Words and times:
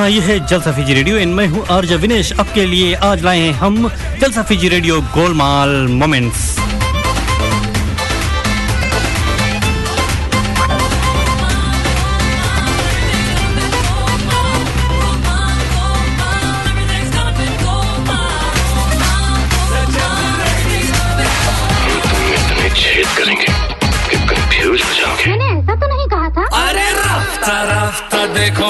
हाँ 0.00 0.08
ये 0.10 0.20
है 0.22 0.38
जलसा 0.48 0.72
फीजी 0.72 0.94
रेडियो। 0.94 1.16
इन 1.18 1.28
मैं 1.34 1.46
हूँ 1.46 1.64
आर्ज 1.70 1.92
विनेश। 2.02 2.32
आपके 2.40 2.64
लिए 2.66 2.94
आज 3.04 3.22
लाए 3.24 3.38
हैं 3.38 3.52
हम 3.54 3.88
Jalsa 4.20 4.42
Fiji 4.42 4.68
radio 4.68 5.00
Golmaal 5.14 5.76
moments. 5.92 6.48
करेंगे। 23.16 23.46
कंफ्यूज 24.28 24.82
हो 24.82 24.92
जाओगे। 24.94 25.30
मैंने 25.30 25.48
ऐसा 25.52 25.74
तो 25.74 25.86
नहीं 25.86 26.06
कहा 26.08 26.28
था। 26.30 26.44
अरे 26.58 26.90
राफ्ता 26.92 27.62
राफ्ता 27.72 28.26
देखो। 28.34 28.69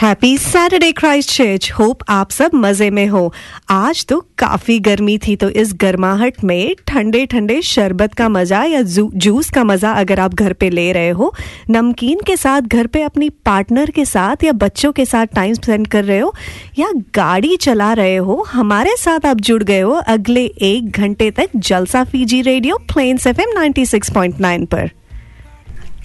Happy 0.00 0.36
Saturday 0.38 0.90
Christchurch 1.30 1.70
hope 1.72 2.02
आप 2.08 2.30
सब 2.30 2.50
मज़े 2.54 2.88
में 2.90 3.06
हो। 3.08 3.32
आज 3.70 4.04
तो 4.06 4.18
काफ़ी 4.38 4.78
गर्मी 4.80 5.16
थी 5.18 5.34
तो 5.36 5.48
इस 5.50 5.72
गर्माहट 5.74 6.44
में 6.44 6.74
ठंडे 6.86 7.24
ठंडे 7.26 7.60
शरबत 7.62 8.14
का 8.14 8.28
मज़ा 8.28 8.62
या 8.64 8.82
जूस 8.82 9.50
का 9.50 9.64
मज़ा 9.64 9.92
अगर 9.92 10.20
आप 10.20 10.34
घर 10.34 10.52
पे 10.52 10.68
ले 10.70 10.92
रहे 10.92 11.08
हो, 11.10 11.32
नमकीन 11.70 12.20
के 12.26 12.36
साथ 12.36 12.60
घर 12.62 12.86
पे 12.86 13.02
अपनी 13.02 13.28
पार्टनर 13.44 13.90
के 13.90 14.04
साथ 14.04 14.44
या 14.44 14.52
बच्चों 14.54 14.92
के 14.92 15.04
साथ 15.04 15.34
टाइम 15.34 15.54
स्पेंड 15.54 15.86
कर 15.86 16.04
रहे 16.04 16.18
हो 16.18 16.32
या 16.78 16.92
गाड़ी 17.14 17.56
चला 17.56 17.92
रहे 17.92 18.16
हो, 18.16 18.42
हमारे 18.52 18.94
साथ 18.98 19.26
आप 19.26 19.40
जुड़ 19.40 19.62
गए 19.62 19.80
हो 19.80 19.92
अगले 20.06 20.44
एक 20.44 20.90
घंटे 20.90 21.30
तक 21.30 21.56
Jalsa 21.56 22.04
Fiji 22.04 22.40
radio 22.42 22.76
Plains 22.92 23.26
F 23.26 23.40
M 23.40 24.64
पर। 24.64 24.90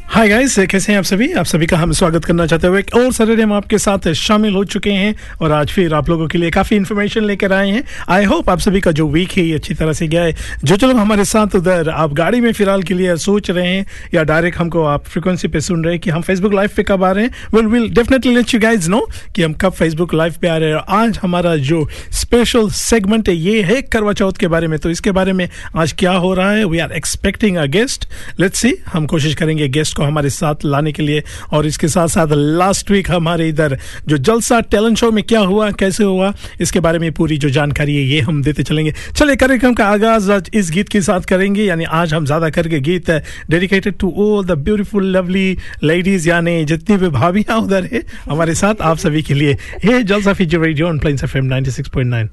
हाय 0.07 0.29
गाइस 0.29 0.55
कैसे 0.59 0.91
हैं 0.91 0.99
आप 0.99 1.05
सभी? 1.05 1.31
आप 1.33 1.45
सभी 1.45 1.65
का 1.65 1.77
हम 1.77 1.91
स्वागत 1.91 2.25
करना 2.25 2.45
चाहते 2.45 2.67
हुए 2.67 2.81
और 2.95 3.11
सैटरडे 3.11 3.43
हम 3.43 3.53
आपके 3.53 3.77
साथ 3.77 4.11
शामिल 4.13 4.53
हो 4.53 4.63
चुके 4.63 4.91
हैं 4.91 5.15
और 5.41 5.51
आज 5.51 5.71
फिर 5.71 5.93
आप 5.93 6.09
लोगों 6.09 6.27
के 6.27 6.37
लिए 6.37 6.49
काफ़ी 6.51 6.75
इन्फॉर्मेशन 6.77 7.23
लेकर 7.23 7.53
आए 7.53 7.69
हैं। 7.69 7.83
आई 8.09 8.25
होप 8.25 8.49
आप 8.49 8.59
सभी 8.59 8.79
का 8.81 8.91
जो 8.91 9.07
वीक 9.07 9.31
है, 9.31 9.43
ये 9.43 9.55
अच्छी 9.55 9.73
तरह 9.73 9.93
से 9.93 10.07
गया 10.07 10.23
है। 10.23 10.35
जो 10.63 10.75
चलो 10.75 10.93
हमारे 10.93 11.25
साथ 11.25 11.55
उधर, 11.55 11.89
आप 11.89 12.13
गाड़ी 12.13 12.41
में 12.41 12.51
फ़िलहाल 12.53 12.83
के 12.83 12.93
लिए 12.93 13.15
सोच 13.15 13.49
रहे 13.51 13.67
हैं 13.67 13.85
या 14.13 14.23
डायरेक्ट 14.23 14.57
हमको 14.57 14.83
आप 14.83 15.05
फ्रिक्वेंसी 15.05 15.47
पे 15.47 15.61
सुन 15.61 15.83
रहे 15.83 15.93
हैं 15.93 16.01
कि 16.01 16.09
हम 16.09 16.21
फेसबुक 16.21 16.53
लाइव 16.53 16.69
पे 16.77 16.83
कब 16.83 17.03
आ 17.03 17.11
रहे 17.11 17.23
हैं? 17.23 17.31
Will 17.53 17.65
will 17.65 17.89
definitely 17.89 18.35
let 18.35 18.53
you 18.53 18.59
guys 18.59 18.89
know 18.89 19.07
कि 19.35 19.43
हम 19.43 19.53
कब 19.53 19.71
फेसबुक 19.71 20.13
लाइव 20.13 20.35
पे 20.41 20.47
आ 20.47 20.57
रहे 20.57 20.69
हैं। 20.69 20.75
और 20.75 20.85
आज 20.89 21.19
हमारा 21.21 21.55
जो 21.55 21.87
स्पेशल 22.11 22.69
सेगमेंट 22.69 23.29
है, 23.29 23.35
ये 23.35 23.63
है 23.63 23.81
करवा 23.81 24.13
चौथ 24.13 24.33
के 24.33 24.47
बारे 24.47 24.67
में। 24.67 24.77
तो 24.79 24.89
इसके 24.89 25.11
बारे 25.11 25.33
में 25.33 25.47
आज 25.77 25.95
क्या 25.99 26.11
हो 26.11 26.33
रहा 26.33 26.51
है? 26.51 26.65
We 26.65 26.79
are 26.79 26.91
expecting 26.91 27.57
a 27.57 27.65
guest 27.65 28.07
let's 28.39 28.59
see 28.59 28.75
हम 28.93 29.05
कोशिश 29.05 29.35
करेंगे 29.35 29.67
गेस्ट 29.69 29.95
को 29.95 30.02
हमारे 30.03 30.29
साथ 30.29 30.65
लाने 30.65 30.91
के 30.91 31.03
लिए 31.03 31.23
और 31.53 31.65
इसके 31.65 31.87
साथ 31.87 32.07
साथ 32.07 32.27
लास्ट 32.31 32.91
वीक 32.91 33.11
हमारे 33.11 33.47
इधर 33.49 33.77
जो 34.07 34.17
जलसा 34.19 34.59
टैलेंट 34.61 34.97
शो 34.97 35.11
में 35.11 35.23
क्या 35.23 35.39
हुआ, 35.41 35.69
कैसे 35.73 36.03
हुआ, 36.03 36.33
इसके 36.61 36.79
बारे 36.79 36.99
में 36.99 37.11
पूरी 37.13 37.37
जो 37.37 37.49
जानकारी 37.49 37.95
है, 37.95 38.03
ये 38.03 38.19
हम 38.21 38.41
देते 38.43 38.63
चलेंगे। 38.63 38.93
चलिए, 39.15 39.35
कार्यक्रम 39.35 39.73
का 39.73 39.85
आगाज़ 39.87 40.31
आज 40.31 40.49
इस 40.53 40.71
गीत 40.71 40.89
के 40.89 41.01
साथ 41.01 41.21
करेंगे, 41.29 41.63
यानी 41.63 41.83
आज 41.93 42.13
हम 42.13 42.25
ज़्यादा 42.25 42.49
करके 42.49 42.79
गीत 42.81 43.09
dedicated 43.49 43.97
to 43.99 44.13
all 44.19 44.45
the 44.45 44.57
beautiful 44.63 45.05
lovely 45.07 45.57
ladies 45.83 46.29
यानी 46.29 46.63
जितनी 46.65 46.97
भी 46.97 47.09
भाभियाँ 47.11 47.59
उधर 47.61 47.89
है, 47.93 48.03
हमारे 48.29 48.55
साथ 48.55 48.81
आप 48.81 48.97
सभी 48.97 49.21
के 49.23 49.33
लिए। 49.33 49.57
Hey 49.83 50.03
Jalsa 50.03 50.33
feature 50.33 50.59
radio 50.59 50.87
on 50.87 50.99
Plains 50.99 51.23
FM 51.23 51.49
96.9 51.49 52.27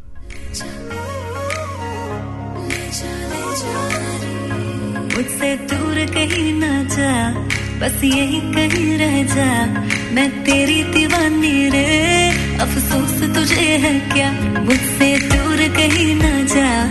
मुझसे 5.10 5.54
दूर 5.70 6.04
कहीं 6.14 6.52
ना 6.54 6.82
जा। 6.94 7.49
बस 7.80 8.04
यही 8.04 8.40
कहीं 8.40 8.98
रह 8.98 9.34
जा। 9.34 9.66
मैं 10.12 10.44
तेरी 10.44 10.82
दीवानी 10.82 11.68
रे। 11.68 12.28
अफसोस 12.60 13.34
तुझे 13.34 13.60
है 13.60 14.00
क्या? 14.00 14.32
मुझसे 14.60 15.18
दूर 15.18 15.56
कहीं 15.56 16.14
ना 16.14 16.42
जा। 16.42 16.84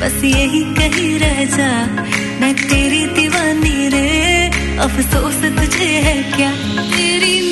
बस 0.00 0.24
यही 0.24 0.74
कहीं 0.74 1.18
रह 1.18 1.44
जा। 1.44 1.86
मैं 2.40 2.54
तेरी 2.54 3.06
दीवानी 3.06 3.88
रे। 3.88 4.50
अफसोस 4.78 5.34
तुझे 5.34 5.84
है 5.84 6.22
क्या? 6.22 6.52
तेरी 6.96 7.51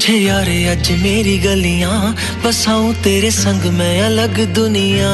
तुझे 0.00 0.16
यारे 0.16 0.56
अज 0.64 0.90
मेरी 1.02 1.36
गलियाँ 1.38 2.16
बसाऊं 2.44 2.92
तेरे 3.04 3.30
संग 3.30 3.64
मैं 3.76 4.00
अलग 4.02 4.38
दुनिया। 4.54 5.10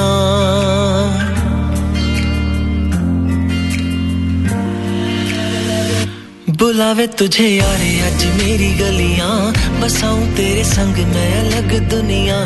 बुलावे 6.56 7.06
तुझे 7.18 7.48
यारे 7.48 7.90
अज 8.00 8.24
मेरी 8.36 8.70
गलियाँ 8.74 9.52
बसाऊं 9.80 10.26
तेरे 10.36 10.64
संग 10.64 10.96
मैं 11.06 11.30
अलग 11.40 11.90
दुनिया। 11.90 12.38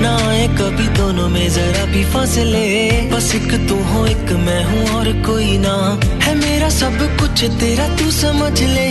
ना 0.00 0.14
आए 0.28 0.46
कभी 0.54 0.86
दोनों 0.96 1.28
में, 1.28 1.48
जरा 1.50 1.84
भी 1.84 2.04
फासले। 2.04 2.66
बस 3.10 3.34
एक 3.34 3.52
तू 3.68 3.82
हो, 3.84 4.06
एक 4.06 4.32
मैं 4.46 4.62
हूँ 4.64 4.86
और 4.96 5.12
कोई 5.26 5.58
ना। 5.58 5.74
है 6.24 6.34
मेरा 6.34 6.68
सब 6.70 6.98
कुछ, 7.20 7.44
तेरा 7.60 7.88
तू 7.96 8.10
समझ 8.10 8.62
ले। 8.62 8.88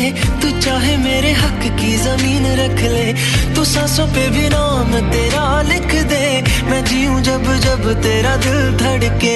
तू 3.56 3.66
सांसों 3.66 4.08
पे 4.08 4.30
भी 4.30 4.50
नाम 4.50 4.92
तेरा 5.12 5.62
लिख 5.62 5.96
दे। 6.06 6.26
मैं 6.70 6.84
जीऊं 6.86 7.22
जब 7.22 7.44
जब 7.60 7.94
तेरा 8.02 8.36
दिल 8.38 8.78
धड़के। 8.78 9.36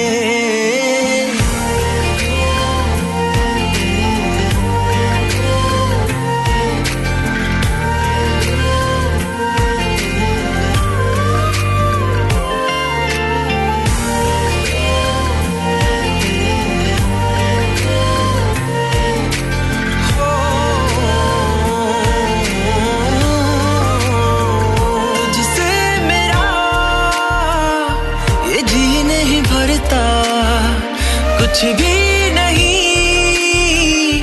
कुछ 31.52 31.64
भी 31.64 32.30
नहीं। 32.30 34.22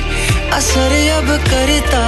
असर 0.50 1.10
अब 1.10 1.28
करता। 1.28 2.02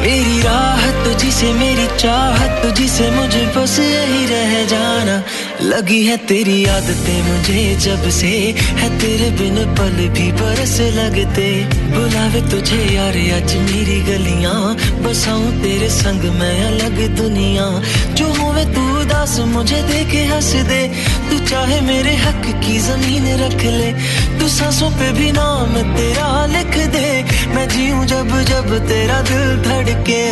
मेरी 0.00 0.42
राह 0.42 1.04
तुझसे 1.04 1.52
मेरी 1.52 1.86
चाहत 1.98 2.64
तुझसे 2.64 3.10
मुझे 3.10 3.52
बस 3.56 3.78
यही 3.78 4.26
रह 4.26 4.64
जाना। 4.64 5.24
लगी 5.62 6.06
है 6.06 6.16
तेरी 6.16 6.64
आदतें 6.64 7.22
मुझे 7.22 7.76
जब 7.80 8.10
से, 8.10 8.54
है 8.58 8.98
तेरे 8.98 9.30
बिन 9.30 9.54
पल 9.54 10.08
भी 10.08 10.32
बरस 10.32 10.80
लगते। 10.80 11.64
बुलावे 11.64 12.50
तुझे 12.50 12.76
यार, 12.76 13.42
आज 13.42 13.56
मेरी 13.56 14.00
गलियाँ। 14.00 14.76
बसाऊं 15.02 15.50
तेरे 15.62 15.88
संग, 15.88 16.20
मैं 16.20 16.64
अलग 16.64 17.16
दुनिया। 17.16 17.82
जो 18.14 18.26
होवे 18.26 18.64
तू 18.64 19.00
उदास, 19.00 19.38
मुझे 19.38 19.82
देखे 19.82 20.24
हंस 20.24 20.52
दे। 20.52 21.13
तू 21.30 21.38
चाहे 21.46 21.80
मेरे 21.80 22.14
हक 22.16 22.44
की 22.64 22.78
ज़मीन 22.78 23.26
रख 23.40 23.62
ले, 23.62 23.92
तू 24.38 24.48
सांसों 24.48 24.90
पे 24.90 25.12
भी 25.12 25.30
नाम 25.32 25.72
तेरा 25.96 26.28
लिख 26.46 26.76
दे। 26.88 27.08
मैं 27.54 27.68
जीऊं 27.68 28.04
जब 28.06 28.36
जब 28.44 28.78
तेरा 28.88 29.20
दिल 29.22 29.56
धड़के। 29.62 30.22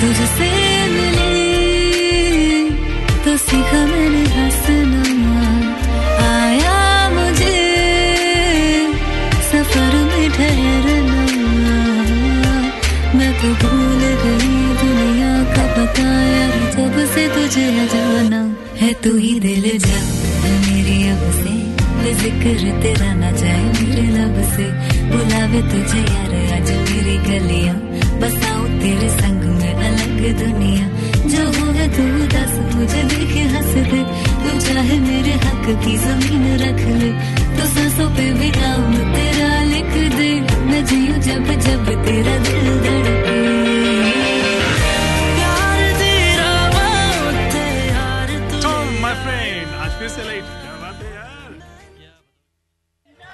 तुझसे 0.00 0.54
तो 3.24 3.36
सीखा 3.44 3.80
मैंने 3.86 4.22
हंसना 4.34 5.02
आया 6.26 6.76
मुझे 7.14 7.56
सफ़र 9.48 9.94
में 10.10 10.28
ठहरना 10.36 11.22
मैं 13.16 13.32
तो 13.40 13.48
भूल 13.62 14.02
गई 14.22 14.52
दुनिया 14.82 15.32
का 15.56 15.64
पता 15.76 16.06
यार 16.34 16.54
जब 16.76 16.98
से 17.14 17.26
तुझे 17.34 17.66
जाना 17.94 18.42
है 18.82 18.92
तू 19.04 19.16
ही 19.16 19.34
दिल 19.40 19.66
जा। 19.86 20.00
मेरी 20.66 20.98
अब 21.08 21.24
से 21.40 21.54
ज़िक्र 22.22 22.72
तेरा 22.82 23.12
ना 23.14 23.30
जाए, 23.40 23.62
मेरे 23.78 24.06
लब 24.16 24.36
से 24.54 24.66
बुलावे 25.10 25.62
तुझे 25.72 26.00
यार, 26.00 26.34
आज 26.56 26.70
मेरी 26.90 27.16
गलियाँ 27.28 27.76
बसाऊं 28.20 28.68
तेरे 28.80 29.08
संग। 29.18 29.45
अलग 30.16 30.38
दुनिया 30.38 30.86
जो 31.28 31.42
होगा 31.44 31.86
तू 31.86 32.04
दस 32.26 32.74
मुझे 32.74 33.02
देखे 33.02 33.40
हंस 33.40 33.74
दे। 33.74 34.02
तू 34.42 34.60
चाहे 34.60 34.98
मेरे 34.98 35.32
हक 35.32 35.84
की 35.84 35.96
ज़मीन 35.96 36.58
रख 36.58 36.80
ले। 36.80 37.10
तो 37.56 37.66
सांसों 37.74 38.10
पे 38.10 38.32
भी 38.32 38.50
नाम 38.50 39.14
तेरा 39.14 39.62
लिख 39.62 40.14
दे। 40.14 40.30
मैं 40.64 40.84
जीऊं 40.84 41.20
जब 41.20 41.60
जब 41.60 42.04
तेरा 42.04 42.38
दिल 42.38 42.80
धड़के। 42.82 43.46
है 50.16 50.56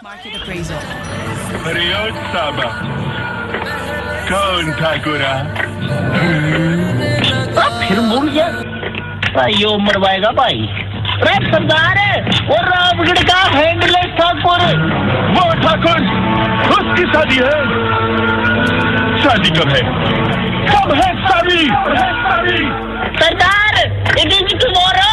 Market 0.05 0.35
appraisal. 0.39 0.81
Riot 1.75 2.17
Saba. 2.33 2.69
कौन 4.33 4.73
ठाकुरा? 4.73 5.72
फिर 7.83 8.01
मुड़ 8.01 8.29
गया। 8.31 8.47
यो 9.49 9.77
मरवाएगा 9.79 10.31
भाई। 10.33 10.67
अरे 11.15 11.35
सरदार 11.47 11.99
वो 12.47 12.57
रामगढ़ 12.57 13.23
का 13.23 13.39
हैंडलेस 13.49 14.11
ठाकुर। 14.19 14.61
वो 15.31 15.45
ठाकुर, 15.63 16.01
उसकी 16.73 17.05
शादी 17.13 17.37
है। 17.37 17.59
शादी 19.23 19.51
कब 19.51 19.69
है? 19.69 19.83
कब 20.69 20.93
है 20.95 21.09
शादी? 21.23 21.63
सरदार 23.19 23.75
इट 24.19 24.33
इज़ 24.33 24.57
टुमारो 24.57 25.11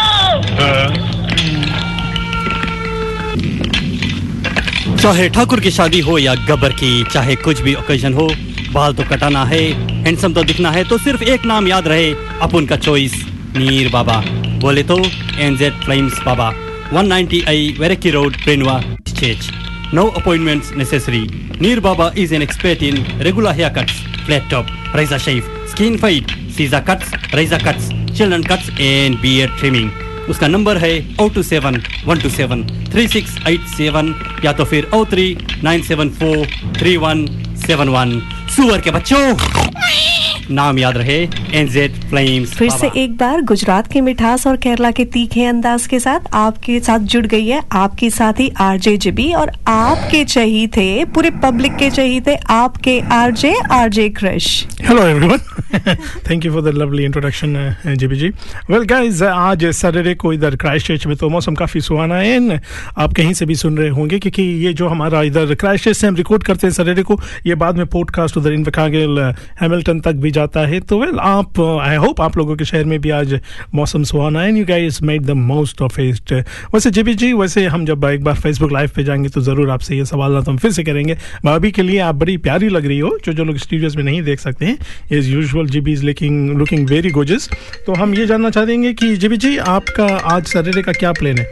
चाहे 4.97 5.29
ठाकुर 5.29 5.59
की 5.59 5.71
शादी 5.71 5.99
हो 5.99 6.17
या 6.17 6.33
गब्बर 6.47 6.71
की, 6.71 7.03
चाहे 7.03 7.35
कुछ 7.35 7.61
भी 7.61 7.73
ओकेजन 7.75 8.13
हो, 8.13 8.27
बाल 8.71 8.93
तो 8.93 9.03
कटाना 9.03 9.43
है। 9.45 9.88
हैंडसम 9.99 10.33
तो 10.33 10.43
दिखना 10.43 10.71
है 10.71 10.83
तो 10.89 10.97
सिर्फ़ 10.97 11.23
एक 11.23 11.45
नाम 11.45 11.67
याद 11.67 11.87
रहे, 11.87 12.11
अपुन 12.41 12.65
का 12.65 12.75
चॉइस 12.77 13.13
नीर 13.57 13.89
बाबा। 13.91 14.21
बोले 14.61 14.83
तो 14.83 14.97
एनजेड 15.39 15.73
फ्लेम्स 15.85 16.19
बाबा। 16.25 16.51
190 16.93 17.43
आई 17.47 17.75
वेरेकी 17.79 18.09
road 18.11 18.37
प्रेनवा 18.43 18.79
चेच 19.09 19.49
no 19.93 20.05
appointments 20.17 20.71
necessary 20.77 21.21
Neer 21.61 21.79
Baba 21.79 22.11
is 22.17 22.33
an 22.35 22.41
expert 22.41 22.83
in 22.83 23.05
regular 23.21 23.55
hair 23.55 23.69
cuts 23.77 24.01
flat 24.25 24.49
top 24.51 24.67
razor 24.95 25.19
shave 25.19 25.51
skin 25.71 25.97
fade 25.97 26.31
scissor 26.57 26.81
cuts 26.89 27.13
razor 27.35 27.63
cuts 27.63 27.89
children 28.17 28.43
cuts 28.43 28.69
and 28.79 29.19
beard 29.21 29.57
trimming 29.59 29.91
उसका 30.29 30.47
number 30.47 30.77
है 30.77 30.93
O 31.21 31.27
two 31.35 31.43
seven 31.43 31.81
one 32.05 32.19
two 32.19 32.29
seven 32.29 32.63
three 32.91 33.07
six 33.07 33.37
eight 33.47 33.67
seven 33.77 34.13
या 34.45 34.53
तो 34.53 34.65
फिर 34.65 34.89
O 34.93 35.03
three 35.11 35.25
nine 35.63 35.81
seven 35.83 36.09
four 36.19 36.45
three 36.79 36.97
one 36.97 37.25
seven 37.67 37.89
one 37.89 38.19
सुअर 38.55 38.81
के 38.81 38.91
बच्चों। 38.91 40.18
नाम 40.51 40.79
याद 40.79 40.97
रहे 40.97 41.17
एनजेड 41.53 41.93
फ्लेम्स 42.09 42.53
फिर 42.57 42.69
से 42.69 42.89
एक 42.97 43.15
बार 43.17 43.41
गुजरात 43.41 43.87
की 43.87 44.01
मिठास 44.01 44.45
और 44.47 44.57
केरला 44.57 44.91
के 44.91 45.05
तीखे 45.13 45.45
अंदाज 45.45 45.87
के 45.87 45.99
साथ 45.99 46.33
आपके 46.35 46.79
साथ 46.79 46.99
जुड़ 47.13 47.25
गई 47.25 47.47
है 47.47 47.61
आपकी 47.75 48.09
साथी 48.09 48.49
आरजे 48.61 48.95
जिबी 48.97 49.31
और 49.33 49.51
आपके 49.67 50.23
चाहिए 50.25 50.67
थे 50.77 51.05
पूरे 51.05 51.29
पब्लिक 51.43 51.75
के 51.75 51.89
चाहिए 51.91 52.21
थे 52.27 52.35
आपके 52.51 52.99
RJ 53.13 53.53
RJ 53.71 54.09
crush 54.09 54.49
Hello 54.81 55.01
everyone. 55.03 55.39
Thank 56.23 56.45
you 56.45 56.51
for 56.51 56.61
the 56.61 56.71
lovely 56.71 57.03
introduction, 57.05 57.55
uh, 57.55 57.95
JBG. 57.95 58.29
Well 58.69 58.85
guys, 58.85 59.19
uh, 59.21 59.27
आज 59.29 59.65
सैटरडे 59.71 60.13
को 60.15 60.31
इधर 60.33 60.55
क्राइस्ट 60.55 60.87
चर्च 60.87 61.05
में 61.07 61.15
तो 61.17 61.29
मौसम 61.29 61.55
काफ़ी 61.55 61.81
सुहाना 61.81 62.15
है 62.15 62.59
आप 62.97 63.13
कहीं 63.13 63.33
से 63.33 63.45
भी 63.45 63.55
सुन 63.55 63.77
रहे 63.77 63.89
होंगे 63.89 64.19
क्योंकि 64.19 64.43
ये 64.65 64.73
जो 64.73 64.87
हमारा 64.87 65.21
इधर 65.23 65.53
क्राइस्ट 65.55 65.85
चर्च 65.85 65.97
से 65.97 66.07
हम 66.07 66.15
रिकॉर्ड 66.15 66.43
करते 66.43 66.67
हैं 66.67 66.73
सैटरडे 66.73 67.03
को 67.03 67.19
ये 67.47 67.55
बाद 67.55 67.77
में 67.77 67.85
पॉडकास्ट 67.87 68.37
उधर 68.37 68.53
इनवकागल 68.53 69.19
हैमिल्टन 69.61 69.99
तक 69.99 70.15
भी 70.15 70.31
जाता 70.39 70.65
है 70.67 70.79
तो 70.79 70.99
वेल 70.99 71.19
आप 71.19 71.59
आई 71.81 71.95
होप 71.97 72.21
आप 72.21 72.37
लोगों 72.37 72.55
के 72.55 72.65
शहर 72.65 72.83
में 72.85 72.99
भी 73.01 73.09
आज 73.11 73.39
मौसम 73.75 74.03
सुहाना 74.03 74.41
है 74.41 74.57
you 74.59 74.65
guys 74.65 75.01
made 75.03 75.25
the 75.25 75.31
most 75.43 75.81
of 75.81 75.99
it 76.01 76.33
वैसे 76.73 76.91
जेबी 76.91 77.13
जी, 77.13 77.31
वैसे 77.33 77.65
हम 77.67 77.85
जब 77.85 78.05
एक 78.05 78.23
बार 78.23 78.35
फेसबुक 78.35 78.71
लाइव 78.71 78.91
पे 78.95 79.03
जाएँगे 79.03 79.29
तो 79.29 79.41
ज़रूर 79.41 79.69
आपसे 79.69 79.97
ये 79.97 80.05
सवाल 80.05 80.31
ना 80.31 80.41
तो 80.41 80.51
हम 80.51 80.57
फिर 80.57 80.71
से 80.71 80.83
करेंगे। 80.83 81.17
भाभी 81.45 81.71
के 81.71 81.81
लिए 81.81 81.99
आप 81.99 82.15
बड़ी 82.15 82.37
प्यारी 82.37 82.69
लग 82.69 82.85
रही 82.85 82.99
हो, 82.99 83.17
जो 83.25 83.33
जो 83.33 83.43
लोग 83.43 83.57
स्टूडियोज 83.57 83.95
में 83.95 84.03
नहीं 84.03 84.21
देख 84.23 84.39
सकते 84.39 84.65
हैं। 84.65 84.77
As 85.11 85.29
usual 85.29 85.37
usual 85.39 85.67
GB 85.67 85.91
is 85.91 86.05
looking 86.05 86.57
looking 86.57 86.87
very 86.89 87.09
gorgeous 87.09 87.49
तो 87.85 87.93
हम 87.93 88.13
ये 88.15 88.25
जानना 88.25 88.49
चाहेंगे 88.49 88.93
कि 88.93 89.15
जीबी 89.15 89.37
जी, 89.37 89.57
आपका 89.57 90.05
आज 90.35 90.45
सैटरडे 90.45 90.81
का 90.81 90.91
क्या 90.91 91.11
प्लान 91.11 91.37
है? 91.37 91.45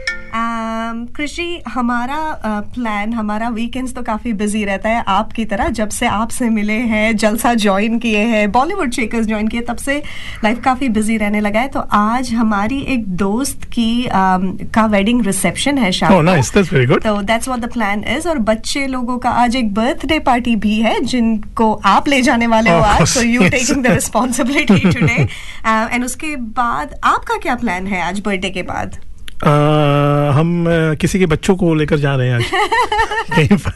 कृषि 1.16 1.62
हमारा 1.68 2.18
प्लान 2.74 3.12
हमारा 3.12 3.48
वीकेंड्स 3.50 3.94
तो 3.94 4.02
काफ़ी 4.02 4.32
बिज़ी 4.34 4.64
रहता 4.64 4.88
है 4.88 5.02
आपकी 5.08 5.44
तरह। 5.44 5.68
जब 5.70 5.88
से 5.90 6.06
आपसे 6.08 6.48
मिले 6.50 6.78
हैं 6.92 7.16
जलसा 7.16 7.54
ज्वाइन 7.56 7.98
किए 7.98 8.24
हैं 8.26 8.50
बॉलीवुड 8.52 8.92
शेकर्स 8.92 9.26
ज्वाइन 9.26 9.48
किए 9.48 9.60
तब 9.68 9.76
से 9.78 9.96
लाइफ 10.44 10.62
काफ़ी 10.64 10.88
बिज़ी 10.88 11.16
रहने 11.16 11.40
लगा 11.40 11.60
है। 11.60 11.68
तो 11.68 11.80
आज 11.92 12.32
हमारी 12.34 12.80
एक 12.88 13.06
दोस्त 13.16 13.64
की 13.72 14.04
um, 14.04 14.72
का 14.74 14.86
वेडिंग 14.88 15.24
रिसेप्शन 15.26 15.78
है 15.78 15.92
शाम 15.92 16.16
Oh. 16.18 16.24
तो 16.98 17.20
that's 17.22 17.48
what 17.48 17.60
the 17.60 17.72
plan 17.72 18.04
is 18.08 18.28
और 18.28 18.38
बच्चे 18.44 18.86
लोगों 18.86 19.18
का 19.18 19.30
आज 19.42 19.56
एक 19.56 19.72
बर्थडे 19.74 20.18
पार्टी 20.20 20.54
भी 20.56 20.78
है 20.80 21.00
जिनको 21.02 21.72
आप 21.86 22.08
ले 22.08 22.20
जाने 22.22 22.46
वाले 22.46 22.70
हो 22.70 22.80
आज। 22.82 23.06
So 23.08 23.22
you 23.22 23.48
taking 23.48 23.82
the 23.84 23.86
responsibility 23.86 24.80
today 24.90 25.26
and 25.66 26.04
उसके 26.04 26.34
बाद 26.36 26.94
आपका 27.04 27.36
क्या 27.36 27.54
प्लान 27.56 27.86
है 27.86 28.02
आज 28.02 28.20
बर्थडे 28.20 28.50
के 28.50 28.62
बाद? 28.62 28.96
आ, 29.44 29.50
हम 30.30 30.64
किसी 31.00 31.18
के 31.18 31.26
बच्चों 31.26 31.56
को 31.56 31.74
लेकर 31.74 31.98
जा 31.98 32.14
रहे 32.16 32.28
हैं 32.28 32.34
आज। 32.34 32.44
कहीं 33.36 33.58
पर। 33.58 33.72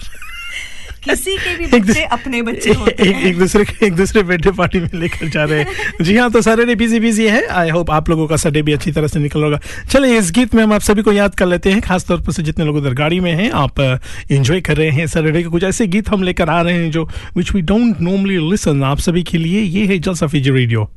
किसी 1.04 1.37
के 1.37 1.57
भी 1.57 1.81
बच्चे 1.81 2.04
अपने 2.04 2.42
बच्चे 2.42 2.73
होते 2.73 3.09
एक, 3.09 3.16
हैं। 3.16 3.25
एक 3.25 3.38
दूसरे 3.38 3.64
के 3.64 3.87
एक 3.87 3.95
दूसरे 3.95 4.23
बर्थडे 4.23 4.50
पार्टी 4.50 4.81
में 4.81 4.90
लेकर 4.95 5.28
जा 5.28 5.45
रहे 5.45 5.61
हैं। 5.61 5.66
जी 6.02 6.16
हाँ 6.16 6.31
तो 6.31 6.42
सैटरडे 6.42 6.75
बिज़ी 6.75 7.00
बिज़ी 7.00 7.26
है। 7.28 7.47
आई 7.47 7.71
होप 7.71 7.90
आप 7.90 8.11
लोगों 8.11 8.26
का 8.26 8.37
सैटरडे 8.37 8.62
भी 8.62 8.73
अच्छी 8.73 8.92
तरह 8.92 9.07
से 9.07 9.21
निकल 9.21 9.42
होगा। 9.42 9.61
चलिए 9.90 10.19
इस 10.19 10.31
गीत 10.31 10.54
में 10.54 10.62
हम 10.64 10.73
आप 10.73 10.81
सभी 10.81 11.02
को 11.02 11.12
याद 11.12 11.35
कर 11.35 11.47
लेते 11.47 11.71
हैं। 11.71 11.81
खासतौर 11.81 12.21
पर 12.21 12.33
से 12.33 12.42
जितने 12.42 12.64
लोग 12.64 12.76
उधर 12.76 12.95
गाड़ी 12.95 13.21
में 13.21 13.33
हैं 13.33 13.50
आप 13.50 14.00
इंजॉय 14.31 14.61
कर 14.61 14.76
रहे 14.76 14.90
हैं 14.90 15.07
सैटरडे 15.07 15.42
के। 15.42 15.49
कुछ 15.49 15.64
ऐसे 15.64 15.87
गीत 15.87 16.09
हम 16.09 16.23
लेकर 16.23 16.49
आ 16.49 16.62
रहे 16.62 16.75
हैं 16.75 16.90
जो 16.90 17.09
which 17.37 17.52
we 17.52 17.61
don't 17.61 18.00
normally 18.00 18.50
listen 18.50 18.83
आप 18.83 18.99
सभी 18.99 19.23
के 19.23 19.38
लिए 19.38 19.61
ये 19.61 19.87
है 19.87 19.99
जल 19.99 20.14
सफीजी 20.14 20.50
रेडियो 20.50 20.90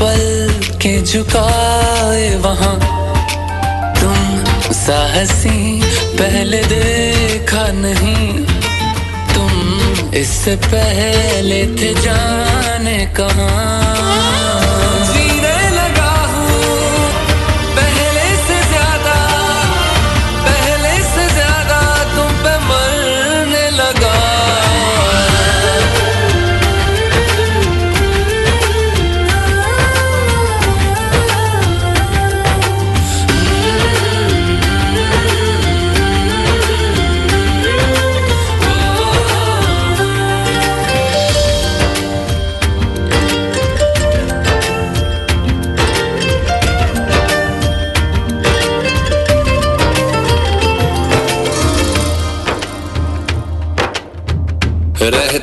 पल 0.00 0.60
के 0.82 1.02
झुकाए 1.02 2.36
वहाँ। 2.36 2.76
तुम 4.00 4.44
साहसी, 4.72 5.82
पहले 6.16 6.62
देखा 6.64 7.66
नहीं। 7.72 8.44
तुम 9.34 9.52
इससे 10.14 10.56
पहले 10.56 11.66
थे 11.66 11.94
जाने 12.00 12.98
कहाँ। 13.20 13.89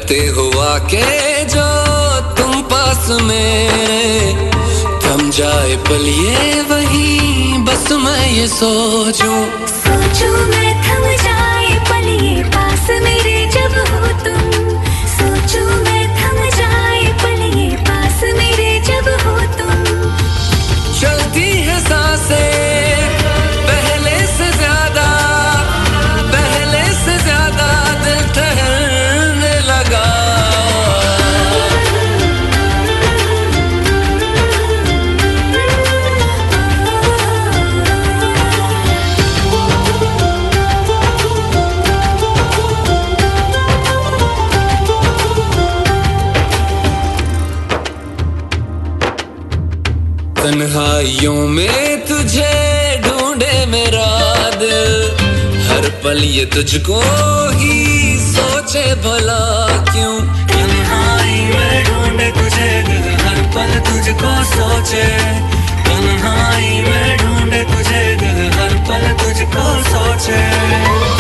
रहते 0.07 0.27
हो 0.27 0.43
आके 0.59 1.03
जो 1.45 1.65
तुम 2.35 2.61
पास 2.71 3.07
में। 3.21 4.51
थम 5.03 5.29
जाए 5.29 5.75
पलिए 5.89 6.61
वही, 6.61 7.57
बस 7.63 7.91
मैं 8.03 8.31
ये 8.31 8.47
सोचूं। 8.47 9.39
सोचो 9.67 10.31
मैं 10.47 10.71
थम 10.83 11.03
जाए 11.23 11.67
पल 11.89 12.07
ये 12.23 12.43
पास 12.55 12.87
मेरे 13.03 13.37
जब 13.51 13.75
हो 13.91 14.07
तुम। 14.23 14.41
सोचो 15.15 15.65
मैं 15.83 15.96
तन्हाइयों 50.57 51.47
में 51.47 52.05
तुझे 52.05 52.53
ढूंढे 53.01 53.65
मेरा 53.65 54.05
दिल 54.57 54.93
हर 55.67 55.89
पल 56.03 56.23
ये 56.23 56.45
तुझको 56.45 57.01
ही 57.59 57.75
सोचे 58.19 58.83
भला 58.95 59.37
क्यों? 59.91 60.15
तन्हाई 60.47 61.37
में 61.53 61.83
ढूंढे 61.85 62.31
तुझे 62.31 62.71
दिल, 62.87 63.05
हर 63.25 63.43
पल 63.53 63.77
तुझको 63.89 64.33
सोचे। 64.55 65.05
तन्हाई 65.85 66.73
में 66.81 67.17
ढूंढे 67.17 67.63
तुझे 67.63 68.03
दिल, 68.15 68.41
हर 68.57 68.73
पल 68.89 69.07
तुझको 69.21 69.67
सोचे। 69.93 71.16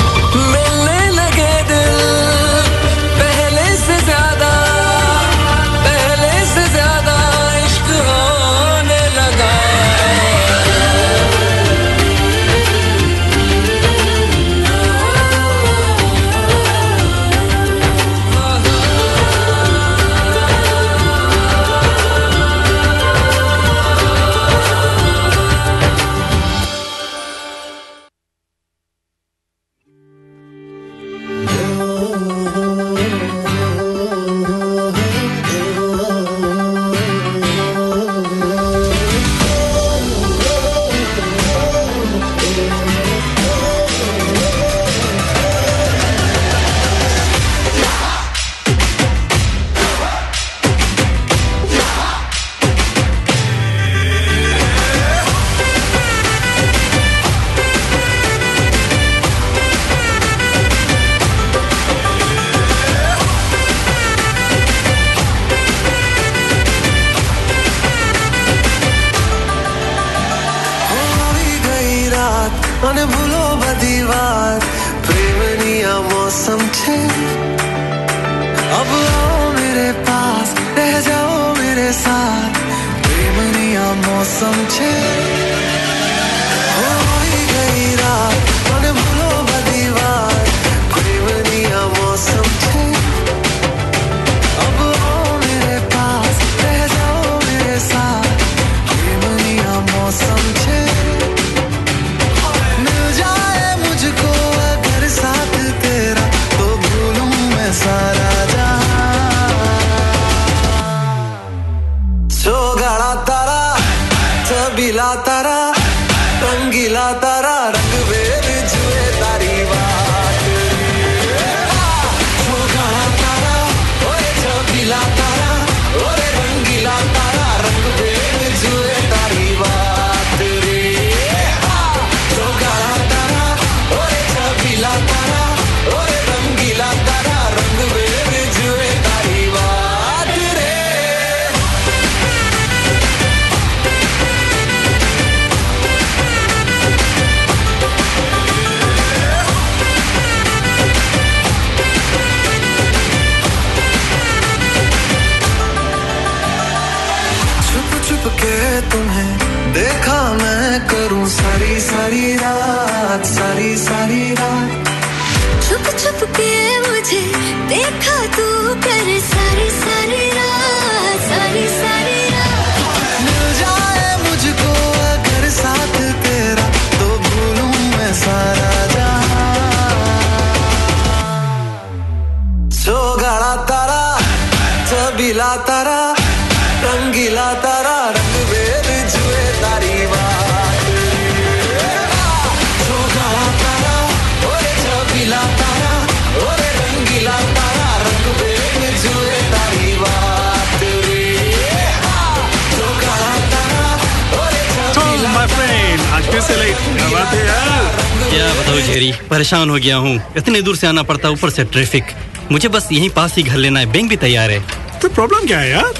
क्या 208.29 208.47
बताओ 208.53 208.79
जेरी 208.87 209.11
परेशान 209.29 209.69
हो 209.69 209.75
गया 209.75 209.95
हूँ। 209.97 210.15
इतने 210.37 210.61
दूर 210.61 210.75
से 210.75 210.87
आना 210.87 211.03
पड़ता 211.03 211.29
ऊपर 211.29 211.49
से 211.49 211.63
ट्रैफ़िक 211.65 212.03
मुझे 212.51 212.69
बस 212.69 212.87
यहीं 212.91 213.09
पास 213.09 213.35
ही 213.35 213.43
घर 213.43 213.57
लेना 213.57 213.79
है 213.79 213.85
बैंक 213.91 214.09
भी 214.09 214.17
तैयार 214.17 214.51
है। 214.51 214.59
तो 215.01 215.09
प्रॉब्लम 215.09 215.47
क्या 215.47 215.59
है 215.59 215.69
यार? 215.69 215.93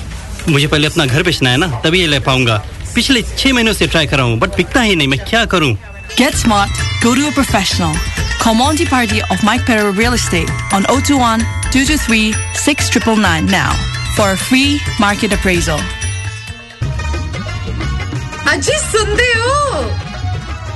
मुझे 0.49 0.67
पहले 0.67 0.87
अपना 0.87 1.05
घर 1.05 1.23
बेचना 1.23 1.49
है 1.49 1.57
ना 1.57 1.67
तभी 1.83 1.99
ये 1.99 2.07
ले 2.07 2.19
पाऊँगा। 2.19 2.57
पिछले 2.95 3.21
छह 3.21 3.53
महीनों 3.53 3.73
से 3.73 3.87
ट्राई 3.87 4.07
कर 4.07 4.17
रहा 4.17 4.25
हूँ 4.25 4.37
बट 4.39 4.55
बिकता 4.57 4.81
ही 4.81 4.95
नहीं 4.95 5.07
मैं 5.07 5.19
क्या 5.19 5.45
करूँ? 5.45 5.73
Get 6.17 6.35
smart 6.35 6.71
Get 7.03 7.33
professional 7.33 7.97
comedy 8.43 8.85
party 8.85 9.19
of 9.21 9.45
Mike 9.45 9.61
Call 9.61 9.97
real 9.97 10.17
Party 10.17 10.73
on 10.73 10.85
O 10.85 10.99
two 11.07 11.17
one 11.17 11.43
two 11.73 11.79
two 11.87 11.97
three 12.05 12.33
six 12.65 12.91
triple 12.91 13.19
nine 13.19 13.49
now 13.51 13.73
for 14.17 14.35
free 14.37 14.79
market 15.01 15.33
appraisal 15.33 15.79
अजी 18.51 18.77
सुनते 18.81 19.31
हो? 19.39 20.06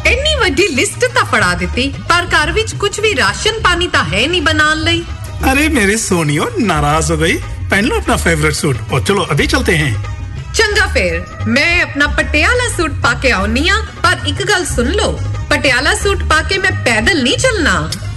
ਇੰਨੀ 0.07 0.35
ਵੱਡੀ 0.41 0.67
ਲਿਸਟ 0.71 1.05
ਤਾਂ 1.15 1.25
ਫੜਾ 1.27 1.55
ਦਿੱਤੀ 1.61 1.89
ਪਰ 2.09 2.27
ਘਰ 2.35 2.53
ਵਿੱਚ 2.53 2.75
ਕੁਝ 2.81 2.99
ਵੀ 3.01 3.15
ਰਾਸ਼ਨ 3.17 3.61
ਪਾਣੀ 3.63 3.89
ਤਾਂ 3.93 4.05
ਹੈ 4.05 4.27
ਨਹੀਂ 4.27 4.43
ਬਣਾਉਣ 4.43 4.83
ਲਈ 4.85 5.05
अरे 5.47 5.65
मेरे 5.73 5.95
सोनियो 6.01 6.45
नाराज 6.69 7.09
हो 7.13 7.17
गई 7.19 7.35
पहन 7.71 7.89
लो 7.89 7.97
अपना 7.97 8.15
फेवरेट 8.21 8.55
सूट 8.59 8.79
और 8.91 9.03
चलो 9.09 9.25
अभी 9.33 9.47
चलते 9.55 9.75
हैं 9.81 9.91
ਚੰਗਾ 10.55 10.87
ਫੇਰ 10.93 11.19
ਮੈਂ 11.49 11.67
ਆਪਣਾ 11.83 12.07
ਪਟਿਆਲਾ 12.19 12.69
ਸੂਟ 12.77 12.93
ਪਾ 13.03 13.13
ਕੇ 13.23 13.31
ਆਉਣੀ 13.33 13.69
ਆ 13.69 13.77
ਪਰ 14.03 14.27
ਇੱਕ 14.29 14.43
ਗੱਲ 14.49 14.65
ਸੁਣ 14.67 14.89
ਲਓ 14.93 15.11
ਪਟਿਆਲਾ 15.51 15.95
ਸੂਟ 15.97 16.23
ਪਾ 16.31 16.41
ਕੇ 16.45 16.59
ਮੈਂ 16.59 16.71
ਪੈਦਲ 16.85 17.23
ਨਹੀਂ 17.23 17.37
ਚੱਲਣਾ 17.39 17.75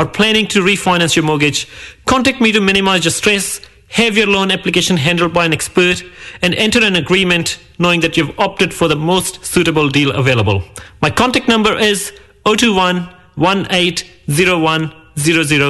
or 0.00 0.06
planning 0.06 0.46
to 0.46 0.62
refinance 0.62 1.14
your 1.14 1.24
mortgage, 1.26 1.68
contact 2.06 2.40
me 2.40 2.50
to 2.52 2.60
minimize 2.60 3.04
your 3.04 3.12
stress, 3.12 3.60
have 3.88 4.16
your 4.16 4.26
loan 4.26 4.50
application 4.50 4.96
handled 4.96 5.34
by 5.34 5.44
an 5.44 5.52
expert, 5.52 6.02
and 6.40 6.54
enter 6.54 6.82
an 6.82 6.96
agreement 6.96 7.58
knowing 7.78 8.00
that 8.00 8.16
you've 8.16 8.38
opted 8.38 8.72
for 8.72 8.88
the 8.88 8.96
most 8.96 9.44
suitable 9.44 9.90
deal 9.90 10.10
available. 10.12 10.62
My 11.02 11.10
contact 11.10 11.48
number 11.48 11.76
is 11.76 12.12
021 12.46 13.08
1801 13.34 14.92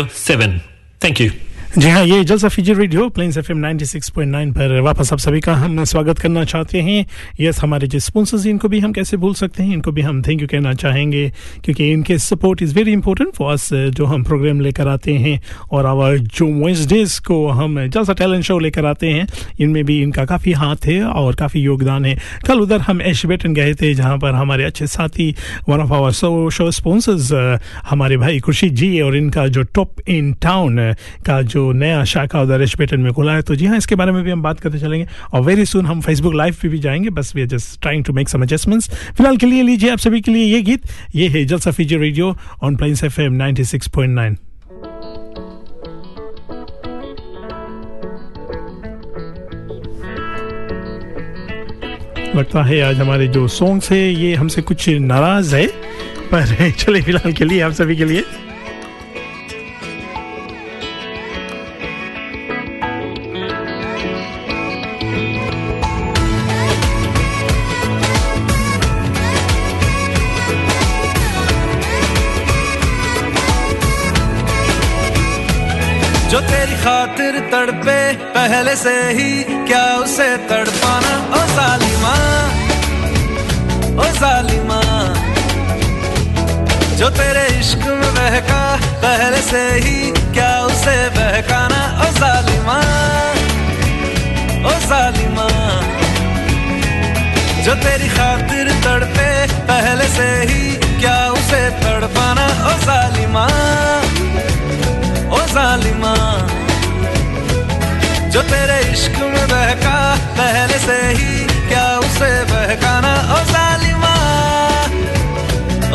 007. 0.09 0.61
Thank 1.01 1.19
you. 1.19 1.33
जी 1.79 1.89
हाँ 1.89 2.05
ये 2.05 2.23
Jalsa 2.25 2.49
Fiji 2.49 2.73
radio, 2.75 3.09
Plains 3.09 3.37
F 3.39 3.51
M 3.53 4.53
पर 4.53 4.81
वापस 4.83 5.13
आप 5.13 5.19
सभी 5.19 5.41
का 5.41 5.55
हम 5.55 5.83
स्वागत 5.85 6.19
करना 6.19 6.43
चाहते 6.45 6.81
हैं। 6.83 7.05
यस, 7.41 7.61
हमारे 7.63 7.87
जो 7.87 7.99
स्पॉन्सर्स 7.99 8.47
इनको 8.47 8.69
भी 8.69 8.79
हम 8.81 8.93
कैसे 8.93 9.17
भूल 9.17 9.35
सकते 9.35 9.63
हैं? 9.63 9.75
इनको 9.75 9.93
भी 9.93 10.03
हम 10.03 10.21
थैंक 10.23 10.41
यू 10.43 10.47
कहना 10.49 10.73
चाहेंगे, 10.75 11.29
क्योंकि 11.65 11.91
इनके 11.93 12.17
support 12.19 12.63
is 12.63 12.75
very 12.75 12.93
important 12.93 13.33
for 13.35 13.53
us 13.53 13.69
जो 13.73 14.05
हम 14.05 14.25
प्रोग्राम 14.25 14.61
लेकर 14.61 14.89
आते 14.89 15.15
हैं, 15.15 15.41
और 15.71 15.87
आवर 15.87 16.19
जो 16.19 16.47
वेंसडेज 16.65 17.19
को 17.29 17.47
हम 17.51 17.79
जलसा 17.87 18.13
टैलेंट 18.13 18.45
शो 18.45 18.59
लेकर 18.59 18.87
आते 18.87 19.11
हैं, 19.11 19.27
इनमें 19.61 19.85
भी 19.85 20.01
इनका 20.03 20.25
काफ़ी 20.25 20.53
हाथ 20.53 20.87
है 20.87 21.03
और 21.05 21.35
काफ़ी 21.35 21.61
योगदान 21.61 22.05
है। 22.05 22.17
कल 22.47 22.61
उधर 22.61 22.81
हम 22.81 23.03
एश 23.03 23.25
बेटन 23.27 23.55
गए 23.55 23.75
थे, 23.75 23.93
जहाँ 23.95 24.19
पर 24.19 24.35
हमारे 24.35 24.65
अच्छे 24.65 24.87
साथी 24.89 25.35
one 25.69 25.81
of 25.81 25.93
our 25.93 26.13
show 26.51 26.71
sponsors 26.73 27.33
हमारे 27.91 28.17
भाई 28.17 28.41
खुर्शीद 28.41 28.75
जी 28.75 29.01
और 29.01 29.17
इनका 29.17 29.47
जो 29.49 29.63
टॉप 29.65 30.09
इन 30.09 30.33
टाउन 30.43 30.93
का 31.27 31.41
जो 31.43 31.59
जो 31.61 31.73
नया 31.73 32.05
शाखा 32.05 32.41
उधर 32.43 32.63
एशपेटन 32.63 33.01
में 33.01 33.13
खुला 33.13 33.33
है 33.33 33.43
तो 33.43 33.55
जी 33.55 33.67
हाँ 33.67 33.77
इसके 33.77 33.95
बारे 33.95 34.13
में 34.13 34.23
भी 34.25 34.31
हम 34.31 34.43
बात 34.43 34.61
करते 34.61 34.79
चलेंगे 34.79 35.09
और 35.33 35.41
वेरी 35.41 35.65
सुन 35.65 35.87
हम 35.87 36.01
फेसबुक 36.01 36.35
लाइव 36.35 36.57
पे 36.63 36.69
भी 36.69 36.79
जाएँगे। 36.79 37.11
बस 37.11 37.33
we 37.37 37.43
are 37.43 37.49
just 37.49 37.81
trying 37.83 38.05
to 38.05 38.13
make 38.13 38.29
some 38.29 38.43
adjustments 38.43 38.91
फ़िलहाल 38.91 39.37
के 39.37 39.47
लिए 39.47 39.63
लीजिए 39.63 39.91
आप 39.91 39.99
सभी 39.99 40.21
के 40.21 40.31
लिए 40.31 40.45
ये 40.45 40.63
गीत। 40.63 40.83
ये 41.15 41.29
है 41.29 41.45
Jalsa 41.45 41.71
Fiji 41.71 41.97
radio 41.97 42.37
on 42.63 42.77
Plains 42.77 43.05
F 43.05 43.21
M 43.21 43.35
लगता 52.37 52.63
है 52.63 52.81
आज 52.83 53.01
हमारे 53.01 53.29
जो 53.29 53.49
सॉन्ग्स 53.49 53.91
है, 53.93 54.13
ये 54.13 54.35
हमसे 54.35 54.63
कुछ 54.63 54.89
नाराज़ 54.89 55.57
है। 55.57 55.67
पर 56.33 56.71
चले 56.79 57.01
फ़िलहाल 57.03 57.33
के 57.33 57.45
लिए 57.45 57.61
आप 57.61 57.73
सभी 57.73 57.97
के 57.97 58.05
लिए 58.05 58.25
तड़पे 77.61 78.01
पहले 78.35 78.75
से 78.77 78.93
ही 79.17 79.31
क्या 79.69 79.85
उसे 80.03 80.27
तड़पाना? 80.49 81.11
ओ 81.29 81.41
जालिमा 81.57 82.13
ओ 84.01 84.07
जालिमा 84.21 84.79
जो 87.01 87.09
तेरे 87.19 87.45
इश्क 87.59 87.85
में 87.99 88.13
बहका, 88.17 88.63
पहले 89.03 89.41
से 89.51 89.61
ही 89.85 89.97
क्या 90.37 90.53
उसे 90.69 90.97
बहकाना? 91.17 91.81
ओ 92.05 92.09
जालिमा 92.21 92.79
ओ 94.65 94.73
जालिमा 94.89 95.49
जो 97.65 97.75
तेरी 97.85 98.09
खातिर 98.17 98.73
तड़पे, 98.87 99.29
पहले 99.73 100.09
से 100.17 100.31
ही 100.53 100.63
क्या 101.01 101.19
उसे 101.37 101.63
तड़पाना? 101.85 102.49
ओ 102.71 102.73
जालिमा 102.89 103.45
ओ 105.37 105.45
जालिमा 105.55 106.15
जो 108.33 108.43
तेरे 108.43 108.79
इश्क 108.93 109.17
में 109.21 109.47
बहका, 109.51 109.97
पहले 110.39 110.79
से 110.79 110.99
ही 111.19 111.47
क्या 111.69 111.87
उसे 111.99 112.31
बहकाना? 112.51 113.13
ओ 113.35 113.39
जालिमा 113.51 114.13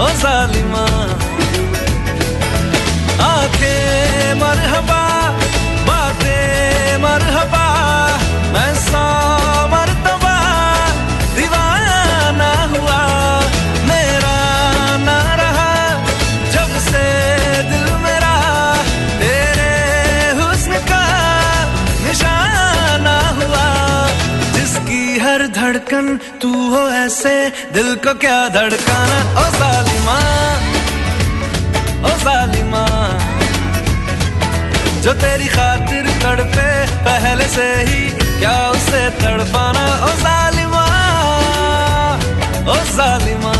ओ 0.03 0.07
जालिमा 0.21 0.83
आँखें 3.27 4.33
मरहबा, 4.41 5.03
बातें 5.87 6.97
मरहबा, 7.03 7.65
मैं 8.53 8.73
सौ 8.83 9.34
धड़कन, 25.65 26.17
तू 26.41 26.49
हो 26.69 26.81
ऐसे, 26.89 27.33
दिल 27.73 27.95
को 27.95 28.13
क्या 28.13 28.37
धड़काना? 28.49 29.17
ओ 29.33 29.45
सालिमा 29.53 30.17
ओ 32.05 32.11
सालिमा, 32.17 32.83
जो 35.01 35.13
तेरी 35.13 35.47
खातिर 35.47 36.09
तड़पे, 36.23 36.69
पहले 37.07 37.47
से 37.47 37.67
ही 37.89 38.01
क्या 38.39 38.55
उसे 38.69 39.09
तड़पाना? 39.09 39.85
ओ 40.05 40.11
सालिमा, 40.21 40.85
ओ 42.69 42.77
जालिमा 42.95 43.55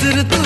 इत्र 0.00 0.22
तू 0.32 0.39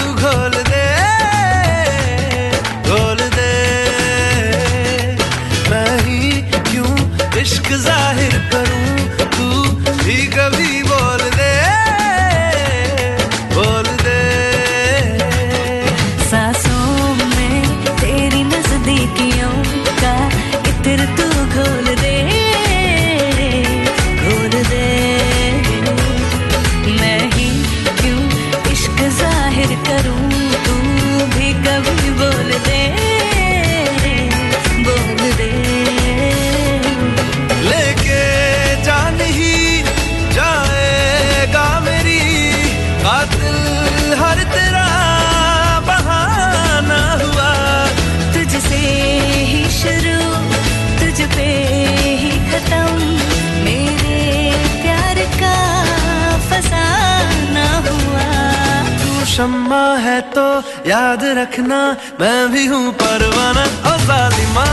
याद 61.14 61.24
रखना, 61.38 61.78
मैं 62.20 62.50
भी 62.52 62.64
हूँ 62.66 62.92
परवाना। 62.92 63.64
ओ 63.86 63.92
जालिमा 64.06 64.64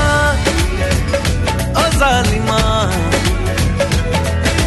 ओ 1.71 1.83
जालिमा, 1.93 2.59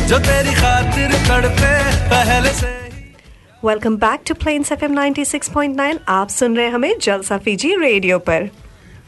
जो 0.08 0.18
तेरी 0.20 0.54
खातिर 0.54 1.14
तड़पे 1.26 1.72
पहले 2.12 2.52
से। 2.52 2.70
Welcome 3.64 3.96
back 3.96 4.20
to 4.26 4.34
Plains 4.34 4.72
FM 4.72 4.94
96.9 4.94 5.98
आप 6.08 6.28
सुन 6.30 6.56
रहे 6.56 6.66
हैं 6.66 6.74
हमें 6.74 6.94
जलसा 7.02 7.38
फीजी 7.38 7.74
रेडियो 7.76 8.18
पर। 8.28 8.48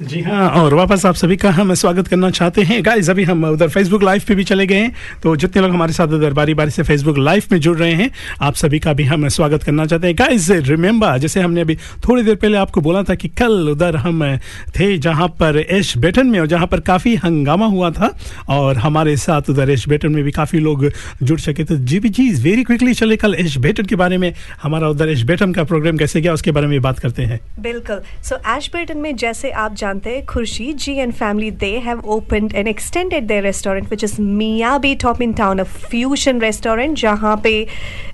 जी 0.01 0.21
हाँ 0.21 0.49
और 0.53 0.75
वापस 0.75 1.05
आप 1.07 1.15
सभी 1.15 1.37
का 1.37 1.51
हम 1.51 1.73
स्वागत 1.75 2.09
करना 2.09 2.29
चाहते 2.31 2.63
हैं। 2.63 2.85
गाइस 2.85 3.09
अभी 3.11 3.25
हम 3.25 3.45
उधर 3.45 3.69
फेसबुक 3.69 4.03
लाइव 4.03 4.23
पे 4.29 4.35
भी 4.35 4.45
चले 4.45 4.67
गए 4.67 4.77
हैं। 4.77 5.21
तो 5.23 5.35
जितने 5.37 5.63
लोग 5.63 5.71
हमारे 5.71 5.93
साथ 5.93 6.09
उधर 6.09 6.33
बारी 6.33 6.55
बारी 6.55 6.71
से 6.71 6.83
फेसबुक 6.83 7.19
लाइव 7.19 7.45
में 7.53 7.59
जुड़ 7.59 7.77
रहे 7.79 7.93
हैं, 7.93 8.11
आप 8.41 8.55
सभी 8.55 8.79
का 8.79 8.93
भी 8.93 9.05
हम 9.05 9.27
स्वागत 9.29 9.63
करना 9.63 9.87
चाहते 9.87 10.07
हैं। 10.07 10.17
गाइस 10.19 10.49
रिमेंबर 10.51 11.19
जैसे 11.19 11.41
हमने 11.41 11.61
अभी 11.61 11.77
थोड़ी 12.09 12.23
देर 12.23 12.35
पहले 12.35 12.59
आपको 12.59 12.81
बोला 12.81 13.03
था 13.03 13.15
कि 13.15 13.29
कल 13.39 13.69
उधर 13.71 13.97
हम 13.97 14.37
थे 14.79 14.99
जहाँ 14.99 15.29
पर 15.41 15.59
एश 15.59 15.97
बेटन 15.99 16.27
में 16.27 16.39
और 16.41 16.47
जहाँ 16.47 16.67
पर 16.67 16.81
काफ़ी 16.81 17.15
हंगामा 17.15 17.67
हुआ 17.67 17.91
था 17.91 18.13
और 18.49 18.77
हमारे 18.77 19.17
साथ 19.17 19.51
उधर 19.51 19.71
एश 19.71 19.89
बेटन 19.89 20.13
में 20.13 20.23
भी 20.25 20.33
काफ़ी 20.33 20.59
लोग 20.59 20.87
जुड़ 21.23 21.39
सके 21.41 21.65
तो 21.65 21.77
G 21.77 22.01
B 22.01 22.09
ji 22.11 22.31
very 22.43 22.65
quickly 22.65 22.95
चले 22.95 23.17
कल 23.17 23.35
एश 23.35 23.57
बेटन 23.59 23.85
के 23.85 23.97
बारे 23.97 24.19
में। 24.19 24.33
हमारा 24.63 24.89
उधर 24.89 25.09
एश 25.09 25.23
बेटन 25.23 25.53
का 25.53 25.65
प्रोग्राम 25.65 25.97
कैसे 25.97 26.21
गया, 26.21 26.33
उसके 26.33 26.51
बारे 26.51 26.67
में 26.67 26.81
बात 26.83 26.99
करते 26.99 27.23
हैं। 27.23 27.41
बिल्कुल। 27.61 28.03
सो 28.23 28.41
एशबर्टन 28.57 28.99
में 28.99 29.15
जैसे 29.17 29.51
आप 29.51 29.75
जानते 29.87 30.11
हैं 30.11 30.25
Khurshid 30.27 30.77
ji 30.79 30.95
and 30.95 31.13
family 31.15 31.51
they 31.59 31.71
have 31.81 32.01
opened 32.11 32.55
and 32.55 32.69
extended 32.69 33.27
their 33.27 33.43
restaurant 33.43 33.87
which 33.87 34.05
is 34.05 34.21
Miyabi 34.21 34.95
top 35.03 35.23
in 35.23 35.33
town 35.35 35.59
a 35.59 35.65
fusion 35.65 36.41
restaurant 36.41 36.99
जहाँ 36.99 37.37
पे 37.45 37.55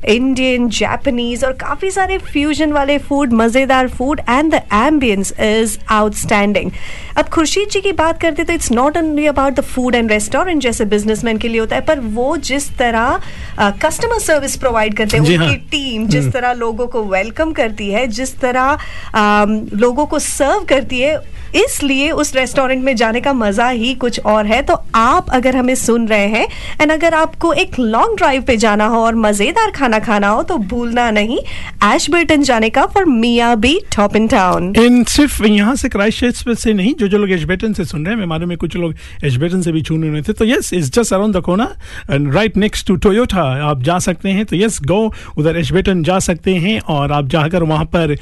इंडियन 0.08 0.68
जापानीज 0.70 1.44
और 1.44 1.52
काफ़ी 1.58 1.90
सारे 1.90 2.18
फ्यूजन 2.20 2.72
वाले 2.72 2.98
फ़ूड 3.00 3.32
मज़ेदार 3.34 3.88
food 3.90 4.20
and 4.20 4.54
the 4.54 4.60
ambience 4.74 5.32
is 5.40 5.78
outstanding 5.92 6.70
अब 7.18 7.28
खुर्शीद 7.28 7.68
जी 7.68 7.80
की 7.80 7.92
बात 7.94 8.20
करते 8.20 8.44
तो 8.44 8.52
it's 8.52 8.70
not 8.72 8.96
only 8.96 9.26
about 9.26 9.54
the 9.54 9.60
food 9.66 9.94
and 9.94 10.10
restaurant 10.10 10.62
जैसे 10.62 10.84
बिजनेसमैन 10.86 11.38
के 11.38 11.48
लिए 11.48 11.60
होता 11.60 11.76
है 11.76 11.82
पर 11.84 12.00
वो 12.12 12.36
जिस 12.48 12.70
तरह 12.78 13.20
कस्टमर 13.82 14.18
सर्विस 14.20 14.56
प्रोवाइड 14.56 14.96
करते 14.96 15.16
हैं 15.16 15.36
हाँ। 15.36 15.46
उनकी 15.46 15.56
टीम 15.70 16.06
जिस 16.06 16.20
हम्म। 16.20 16.32
तरह 16.32 16.52
लोगों 16.54 16.86
को 16.86 17.04
वेलकम 17.06 17.52
करती 17.52 17.90
है 17.90 18.06
जिस 18.12 18.38
तरह 18.40 18.78
अम, 19.14 19.60
लोगों 19.74 20.06
को 20.06 20.18
सर्व 20.20 20.64
करती 20.64 21.00
है 21.00 21.16
इसलिए 21.54 22.10
उस 22.12 22.34
रेस्टोरेंट 22.36 22.84
में 22.84 22.94
जाने 22.96 23.20
का 23.20 23.32
मज़ा 23.34 23.68
ही 23.68 23.94
कुछ 23.96 24.20
और 24.20 24.46
है। 24.46 24.60
तो 24.62 24.74
आप 24.94 25.30
अगर 25.32 25.56
हमें 25.56 25.74
सुन 25.76 26.06
रहे 26.08 26.26
हैं 26.28 26.46
एंड 26.80 26.92
अगर 26.92 27.14
आपको 27.14 27.52
एक 27.54 27.78
लॉन्ग 27.78 28.16
ड्राइव 28.18 28.42
पे 28.42 28.56
जाना 28.56 28.86
हो 28.86 29.00
और 29.00 29.14
मज़ेदार 29.16 29.70
खाना 29.70 29.98
खाना 30.00 30.28
हो 30.28 30.42
तो 30.42 30.56
भूलना 30.70 31.10
नहीं। 31.10 31.38
एशबर्टन 31.84 32.42
जाने 32.42 32.70
का 32.70 32.86
for 32.86 33.04
Miyabi 33.56 33.78
top 33.96 34.16
in 34.16 34.28
town 34.28 34.72
in 34.78 35.02
सिर्फ़ 35.06 35.44
यहाँ 35.44 35.74
से 35.76 35.88
क्राइस्ट 35.88 36.20
से 36.52 36.72
नहीं, 36.72 36.94
जो 36.94 37.08
जो 37.08 37.18
लोग 37.18 37.30
एजबेटन 37.32 37.72
से 37.72 37.84
सुन 37.84 38.04
रहे 38.04 38.14
हैं 38.14 38.20
मैं 38.20 38.26
मालूम 38.26 38.50
है 38.50 38.56
कुछ 38.56 38.76
लोग 38.76 38.94
एजबेटन 39.24 39.62
से 39.62 39.72
भी 39.72 39.82
चुने 39.82 40.08
हुए 40.08 40.22
थे। 40.22 40.32
तो 40.32 40.44
yes 40.44 40.72
is 40.74 40.90
just 40.92 41.12
around 41.12 41.36
the 41.36 41.40
corner 41.42 41.68
and 42.10 42.32
right 42.34 42.56
next 42.56 42.86
to 42.86 42.96
Toyota 42.98 43.42
आप 43.68 43.82
जा 43.82 43.98
सकते 44.00 44.28
हैं। 44.30 44.44
तो 44.44 44.56
यस 44.56 44.78
गो 44.84 45.00
उधर 45.38 45.56
एजबेटन 45.56 46.02
जा 46.02 46.18
सकते 46.20 46.54
हैं, 46.54 46.78
और 46.80 47.12
आप 47.12 47.28
जाकर 47.28 47.62
वहाँ 47.64 47.84
पर 47.96 48.16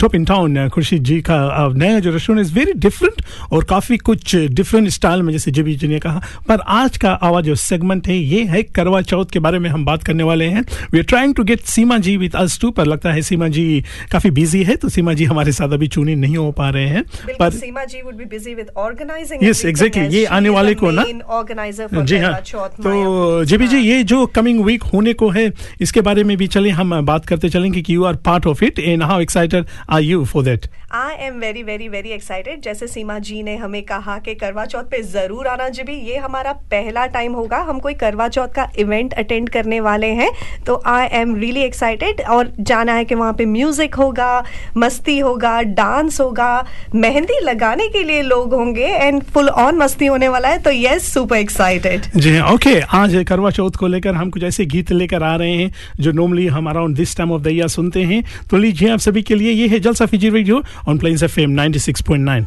top 0.00 0.14
in 0.14 0.24
town 0.24 0.68
Khurshid 0.68 1.02
ji 1.04 1.20
का 1.20 1.68
नया 1.76 1.98
जो 1.98 2.10
रेस्टोरेंट 2.12 2.46
इज़ 2.46 2.54
वेरी 2.54 2.72
डिफरेंट 2.78 3.22
और 3.52 3.64
काफ़ी 3.64 3.96
कुछ 3.98 4.34
डिफरेंट 4.36 4.88
स्टाइल 4.88 5.22
में 5.22 5.32
जैसे 5.32 5.50
जेबी 5.50 5.74
जी 5.76 5.88
ने 5.88 5.98
कहा। 5.98 6.22
पर 6.48 6.60
आज 6.68 6.96
का 6.96 7.10
आवाज़ 7.10 7.44
जो 7.44 7.54
सेगमेंट 7.56 8.08
है 8.08 8.16
ये 8.16 8.42
है 8.44 8.62
करवा 8.76 9.00
चौथ 9.02 9.32
के 9.32 9.38
बारे 9.38 9.58
में 9.58 9.68
हम 9.70 9.84
बात 9.84 10.02
करने 10.02 10.22
वाले 10.22 10.44
हैं। 10.46 10.64
We 10.92 10.98
are 10.98 11.04
trying 11.04 11.34
to 11.34 11.44
get 11.44 11.60
Seema 11.66 11.98
ji 11.98 12.16
with 12.16 12.36
us 12.36 12.58
too 12.60 12.70
पर 12.70 12.86
लगता 12.86 13.12
है 13.12 13.22
सीमा 13.22 13.48
जी 13.48 13.84
काफ़ी 14.12 14.30
बिज़ी 14.30 14.62
है 14.64 14.76
तो 14.76 14.88
सीमा 14.88 15.12
जी 15.12 15.24
हमारे 15.24 15.52
साथ 15.52 15.72
अभी 15.72 15.88
चुनी 15.88 16.14
नहीं 16.16 16.36
हो 16.36 16.50
पा 16.52 16.70
रहे 16.70 16.88
हैं। 16.88 17.02
पर 17.38 17.50
Seema 17.52 17.84
ji 17.84 18.02
would 18.02 18.16
be 18.16 18.24
busy 18.26 18.54
with 18.54 18.70
organising 18.76 19.44
yes 19.44 19.64
exactly 19.64 20.16
ये 20.16 20.24
आने 20.36 20.48
वाले 20.48 20.74
को 20.74 20.90
ना 20.90 21.04
ऑर्गेनाइजर 21.28 22.04
जी 22.04 22.18
हाँ 22.18 22.34
तो 22.42 23.44
जेबी 23.44 23.68
जी 23.68 23.78
ये 23.78 24.02
जो 24.04 24.24
कमिंग 24.36 24.64
वीक 24.64 24.82
होने 24.92 25.12
को 25.14 25.28
है 25.30 25.50
इसके 25.80 26.00
बारे 26.00 26.24
में 26.24 26.36
भी 26.36 26.46
चले 26.46 26.70
हम 26.70 27.00
बात 27.06 27.26
करते 27.26 27.48
चलेंगे 27.48 27.82
कि 27.82 27.94
you 27.94 28.04
are 28.04 28.16
part 28.26 28.46
of 28.46 28.64
it 28.64 28.78
and 28.78 29.02
how 29.02 29.20
excited 29.20 29.64
are 29.90 30.02
you 30.02 30.24
for 30.24 30.44
that 30.44 30.66
I 30.96 31.14
am 31.20 31.34
very 31.40 31.62
very 31.62 31.88
very 31.88 32.10
excited 32.10 32.60
जैसे 32.62 32.86
सीमा 32.86 33.18
जी 33.20 33.42
ने 33.42 33.56
हमें 33.56 33.82
कहा 33.84 34.16
कि 34.18 34.34
करवा 34.34 34.64
चौथ 34.64 34.84
पे 34.90 35.00
ज़रूर 35.04 35.46
आना 35.46 35.68
जी 35.68 35.82
भी। 35.82 35.94
ये 36.02 36.16
हमारा 36.16 36.52
पहला 36.70 37.04
टाइम 37.06 37.32
होगा। 37.32 37.58
हम 37.60 37.78
कोई 37.78 37.94
करवा 37.94 38.28
चौथ 38.28 38.48
का 38.48 38.66
इवेंट 38.78 39.14
अटेंड 39.14 39.48
करने 39.48 39.80
वाले 39.80 40.06
हैं। 40.12 40.30
तो 40.66 40.80
आई 40.86 41.06
एम 41.12 41.34
रियली 41.36 41.62
एक्साइटेड 41.62 42.20
और 42.28 42.52
जाना 42.60 42.92
है 42.92 43.04
कि 43.04 43.14
वहाँ 43.14 43.32
पे 43.32 43.46
म्यूज़िक 43.46 43.94
होगा, 43.94 44.44
मस्ती 44.76 45.18
होगा 45.18 45.60
डांस 45.62 46.20
होगा। 46.20 46.64
मेहंदी 46.94 47.40
लगाने 47.40 47.88
के 47.88 48.02
लिए 48.02 48.22
लोग 48.22 48.54
होंगे 48.54 48.86
एंड 48.86 49.22
फुल 49.24 49.48
ऑन 49.48 49.76
मस्ती 49.78 50.06
होने 50.06 50.28
वाला 50.28 50.48
है। 50.48 50.62
तो 50.62 50.70
यस 50.72 51.12
सुपर 51.12 51.36
एक्साइटेड 51.36 52.06
जी 52.16 52.38
ओके 52.52 52.78
आज 52.98 53.22
करवा 53.28 53.50
चौथ 53.50 53.76
को 53.78 53.86
लेकर 53.88 54.14
हम 54.14 54.30
कुछ 54.30 54.42
ऐसे 54.44 54.66
गीत 54.66 54.92
लेकर 54.92 55.22
आ 55.22 55.34
रहे 55.36 55.52
हैं 55.52 55.70
जो 56.00 56.12
नॉर्मली 56.14 56.46
हम 56.56 56.70
around 56.70 56.96
this 56.96 57.16
time 57.16 57.32
of 57.32 57.42
the 57.42 57.48
year 57.48 57.68
सुनते 57.68 58.02
हैं। 58.04 58.22
तो 58.50 58.56
लीजिए 58.56 58.90
आप 58.90 58.98
सभी 59.00 59.22
के 59.22 59.34
लिए 59.34 59.52
ये 59.52 59.68
है 59.68 59.80
Jalsa 59.80 60.06
Fiji 60.06 60.30
radio 60.30 60.62
on 60.88 60.98
Plains 60.98 61.22
FM 61.22 61.56
96.9 61.60 62.44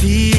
be 0.00 0.37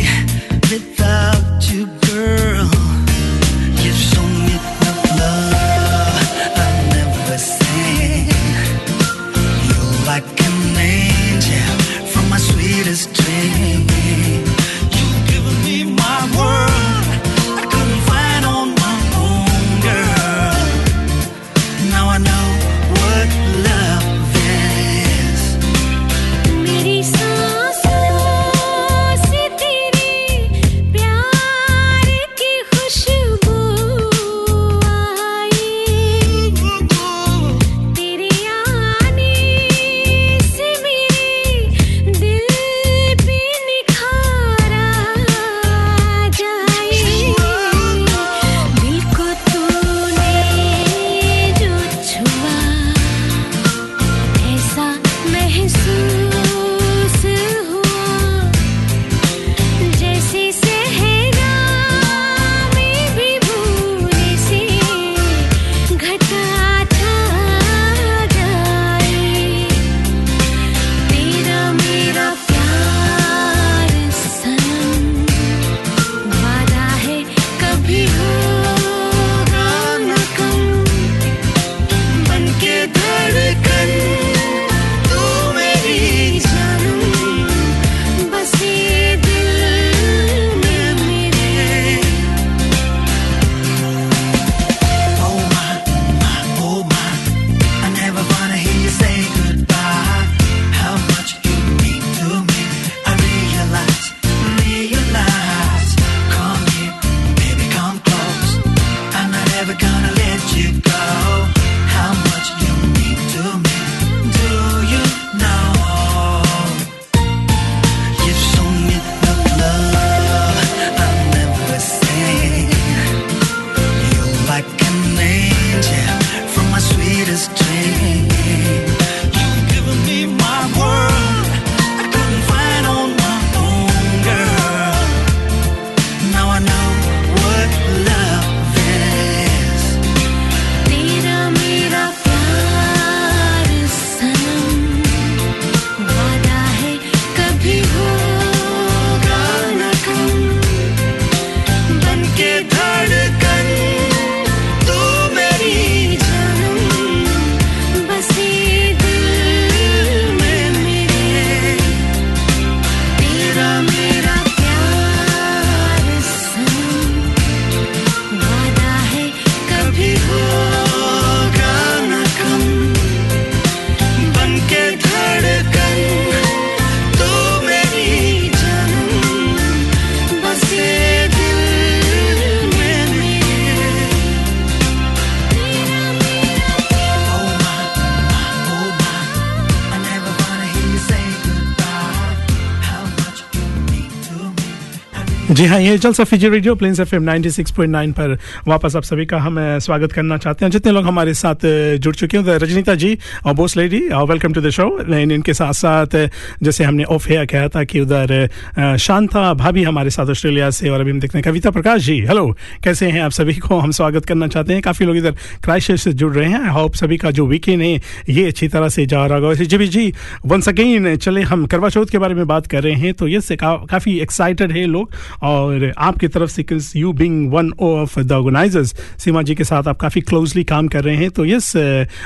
हाँ 195.80 195.86
ये 195.86 195.98
Jalsa 195.98 196.12
Fiji 196.14 196.48
radio 196.50 196.74
Plains 196.76 197.00
F 197.00 197.14
M 197.16 198.12
पर 198.12 198.36
वापस 198.68 198.96
आप 198.96 199.04
सभी 199.04 199.26
का 199.26 199.38
हम 199.40 199.58
स्वागत 199.80 200.12
करना 200.12 200.38
चाहते 200.38 200.66
हैं। 200.66 200.72
जितने 200.72 200.92
लोग 200.92 201.06
हमारे 201.06 201.34
साथ 201.34 201.66
जुड़ 202.04 202.14
चुके 202.16 202.38
हैं 202.38 202.58
रजनीता 202.60 202.96
जी 202.96 203.18
और 203.46 203.54
boss 203.54 203.76
lady 203.78 204.00
welcome 204.30 204.54
to 204.54 204.62
the 204.62 204.70
show 204.70 204.88
लेकिन 205.10 205.32
इनके 205.32 205.54
साथ 205.54 205.74
साथ 205.74 206.16
जैसे 206.64 206.84
हमने 206.84 207.04
ऑफ़ 207.06 207.30
एयर 207.32 207.46
कहा 207.46 207.68
था 207.68 207.84
कि 207.84 208.00
उधर 208.00 208.98
शांता 209.00 209.54
भाभी 209.54 209.84
हमारे 209.84 210.10
साथ 210.10 210.30
ऑस्ट्रेलिया 210.30 210.70
से 210.70 210.90
और 210.90 211.02
अभी 211.02 211.12
हम 211.12 211.20
देखते 211.20 211.38
हैं 211.38 211.44
कविता 211.46 211.72
प्रकाश 211.72 212.02
जी। 212.02 212.20
हेलो 212.22 212.46
कैसे 212.84 213.08
हैं 213.08 213.22
आप 213.22 213.32
सभी 213.32 213.54
को 213.56 213.80
हम 213.80 213.92
स्वागत 213.92 214.26
करना 214.26 214.48
चाहते 214.48 214.74
हैं? 214.74 214.82
काफ़ी 214.82 215.06
लोग 215.06 215.18
इधर 215.18 215.38
क्राइस्ट 215.64 215.96
से 215.96 216.14
जुड़ 216.14 216.34
रहे 216.34 216.50
हैं। 216.50 216.62
आई 216.62 216.74
होप 216.74 216.96
सभी 216.96 217.18
का 217.18 217.32
जो 217.32 217.46
वीकेंड 217.46 217.82
है, 217.82 217.94
ये 218.30 218.46
अच्छी 218.48 218.68
तरह 218.68 218.90
से 218.90 219.06
जा 219.06 219.26
रहा 219.26 219.38
होगा। 219.38 219.54
जी 219.56 219.88
जी 219.88 220.14
वंस 220.46 220.70
अगेन 220.70 221.16
चले 221.18 221.42
हम 221.44 221.66
करवा 221.68 221.90
चौथ 221.90 222.12
के 222.12 222.18
बारे 222.18 222.36
में 222.36 222.46
बात 222.48 222.68
कर 222.68 222.84
रहे 222.84 222.94
हैं 222.96 223.14
तो 223.14 223.28
ये 223.28 223.56
काफ़ी 223.56 224.20
एक्साइटेड 224.20 224.72
है 224.72 224.86
लोग 224.88 225.12
और 225.44 225.68
आपकी 225.98 226.28
तरफ़ 226.28 226.52
से 226.52 226.66
you 226.96 227.14
being 227.14 227.52
one 227.52 227.72
of 227.80 228.20
the 228.20 228.32
organisers. 228.32 228.94
Seema 229.20 229.42
ji 229.42 229.56
के 229.56 229.64
साथ 229.64 229.88
आप 229.88 229.98
काफ़ी 229.98 230.22
क्लोजली 230.22 230.64
काम 230.64 230.88
कर 230.88 231.04
रहे 231.04 231.16
हैं 231.16 231.30
तो 231.32 231.46
यस 231.46 231.76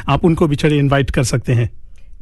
आप 0.08 0.26
उनको 0.26 0.48
भी 0.48 0.56
चले 0.56 0.78
इन्वाइट 0.78 1.12
कर 1.12 1.24
सकते 1.24 1.54
हैं। 1.54 1.70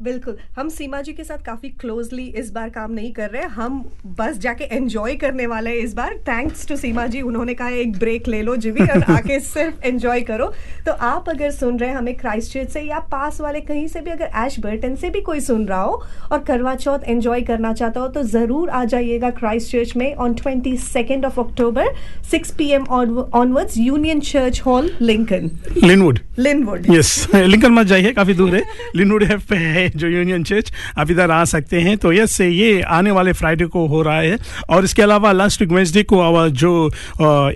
बिल्कुल। 0.02 0.38
हम 0.58 0.70
सीमा 0.70 1.02
जी 1.02 1.14
के 1.14 1.24
साथ 1.24 1.44
काफ़ी 1.46 1.70
क्लोजली 1.80 2.24
इस 2.38 2.52
बार 2.52 2.70
काम 2.70 2.92
नहीं 2.92 3.12
कर 3.14 3.30
रहे। 3.30 3.44
हम 3.56 3.84
बस 4.18 4.38
जाके 4.38 4.64
एंजॉय 4.66 5.16
करने 5.16 5.46
वाले 5.48 5.70
हैं 5.70 5.78
इस 5.78 5.94
बार। 5.94 6.16
थैंक्स 6.28 6.68
टू 6.68 6.76
सीमा 6.76 7.06
जी 7.08 7.22
उन्होंने 7.22 7.54
कहा 7.54 7.70
एक 7.82 7.98
ब्रेक 7.98 8.28
ले 8.28 8.42
लो 8.42 8.56
जी 8.56 8.72
भी 8.72 8.86
और 8.86 9.04
आके 9.12 9.40
सिर्फ़ 9.40 9.86
एंजॉय 9.86 10.22
करो। 10.22 10.52
तो 10.86 10.92
आप 10.92 11.30
अगर 11.30 11.52
सुन 11.52 11.80
रहे 11.80 11.90
हैं 11.90 11.98
हमें 11.98 12.14
क्राइस्ट 12.16 12.54
चर्च 12.54 12.70
से 12.70 12.82
या 12.82 13.00
पास 13.12 13.40
वाले 13.42 13.62
कहीं 13.62 13.88
से 13.88 14.02
भी 14.02 14.12
अगर 14.12 14.32
एश 14.46 14.60
बर्टन 14.60 14.96
से 14.96 15.10
भी 15.10 15.22
कोई 15.22 15.40
सुन 15.42 15.66
रहा 15.68 15.82
हो 15.82 16.04
और 16.32 16.40
करवा 16.44 16.76
चौथ 16.76 17.08
एंजॉय 17.08 17.42
करना 17.42 17.74
चाहता 17.74 18.00
हो 18.02 18.08
तो 18.08 18.24
ज़रूर 18.26 18.70
आ 18.70 18.84
जाइएगा 18.86 19.30
क्राइस्ट 19.32 19.72
चर्च 19.72 19.96
में 19.96 20.14
on 20.16 20.34
twenty 20.34 20.76
second 20.80 21.26
of 21.26 21.40
October 21.40 21.94
six 22.32 22.52
P 22.52 22.70
M 22.72 22.86
onwards 22.92 23.78
Union 23.78 24.20
Church 24.22 24.62
Hall 24.66 24.92
Lincoln 25.02 25.50
Linwood 25.78 26.20
Linwood 26.40 26.86
yes 26.90 27.28
Lincoln 27.36 27.72
मत 27.72 27.88
जाइए 27.88 28.12
काफ़ी 28.14 28.34
दूर 28.34 28.56
है। 28.56 28.64
लिनवुड 28.96 29.24
है। 29.24 29.91
जो 29.96 30.08
यूनियन 30.08 30.44
चर्च 30.44 30.72
आप 30.98 31.12
इधर 31.12 31.32
आ 31.32 31.44
सकते 31.46 31.82
हैं। 31.82 31.98
तो 31.98 32.14
यस, 32.14 32.40
ये 32.42 32.82
आने 32.82 33.12
वाले 33.12 33.34
फ्राइडे 33.34 33.66
को 33.66 33.86
हो 33.88 34.02
रहा 34.02 34.20
है। 34.20 34.38
और 34.70 34.84
इसके 34.84 35.02
अलावा 35.02 35.32
लास्ट 35.32 35.62
वीक 35.62 35.72
वेंसडे 35.72 36.04
को 36.04 36.22
हवा 36.22 36.48
जो 36.48 36.90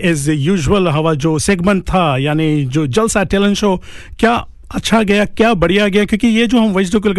एज 0.04 0.30
यूजुअल 0.30 0.88
हवा 0.88 1.14
जो 1.14 1.38
सेगमेंट 1.40 1.84
था, 1.84 2.18
यानी 2.18 2.66
जो 2.66 2.88
जलसा 2.88 3.24
टैलेंट 3.24 3.56
शो 3.58 3.76
क्या 4.20 4.46
अच्छा 4.76 5.02
गया, 5.04 5.26
क्या 5.26 5.54
बढ़िया 5.54 5.88
गया? 5.88 6.06
क्योंकि 6.06 6.28
ये 6.28 6.46
जो 6.48 6.60
हम 6.60 6.74
वेजडो 6.74 7.00
के 7.00 7.10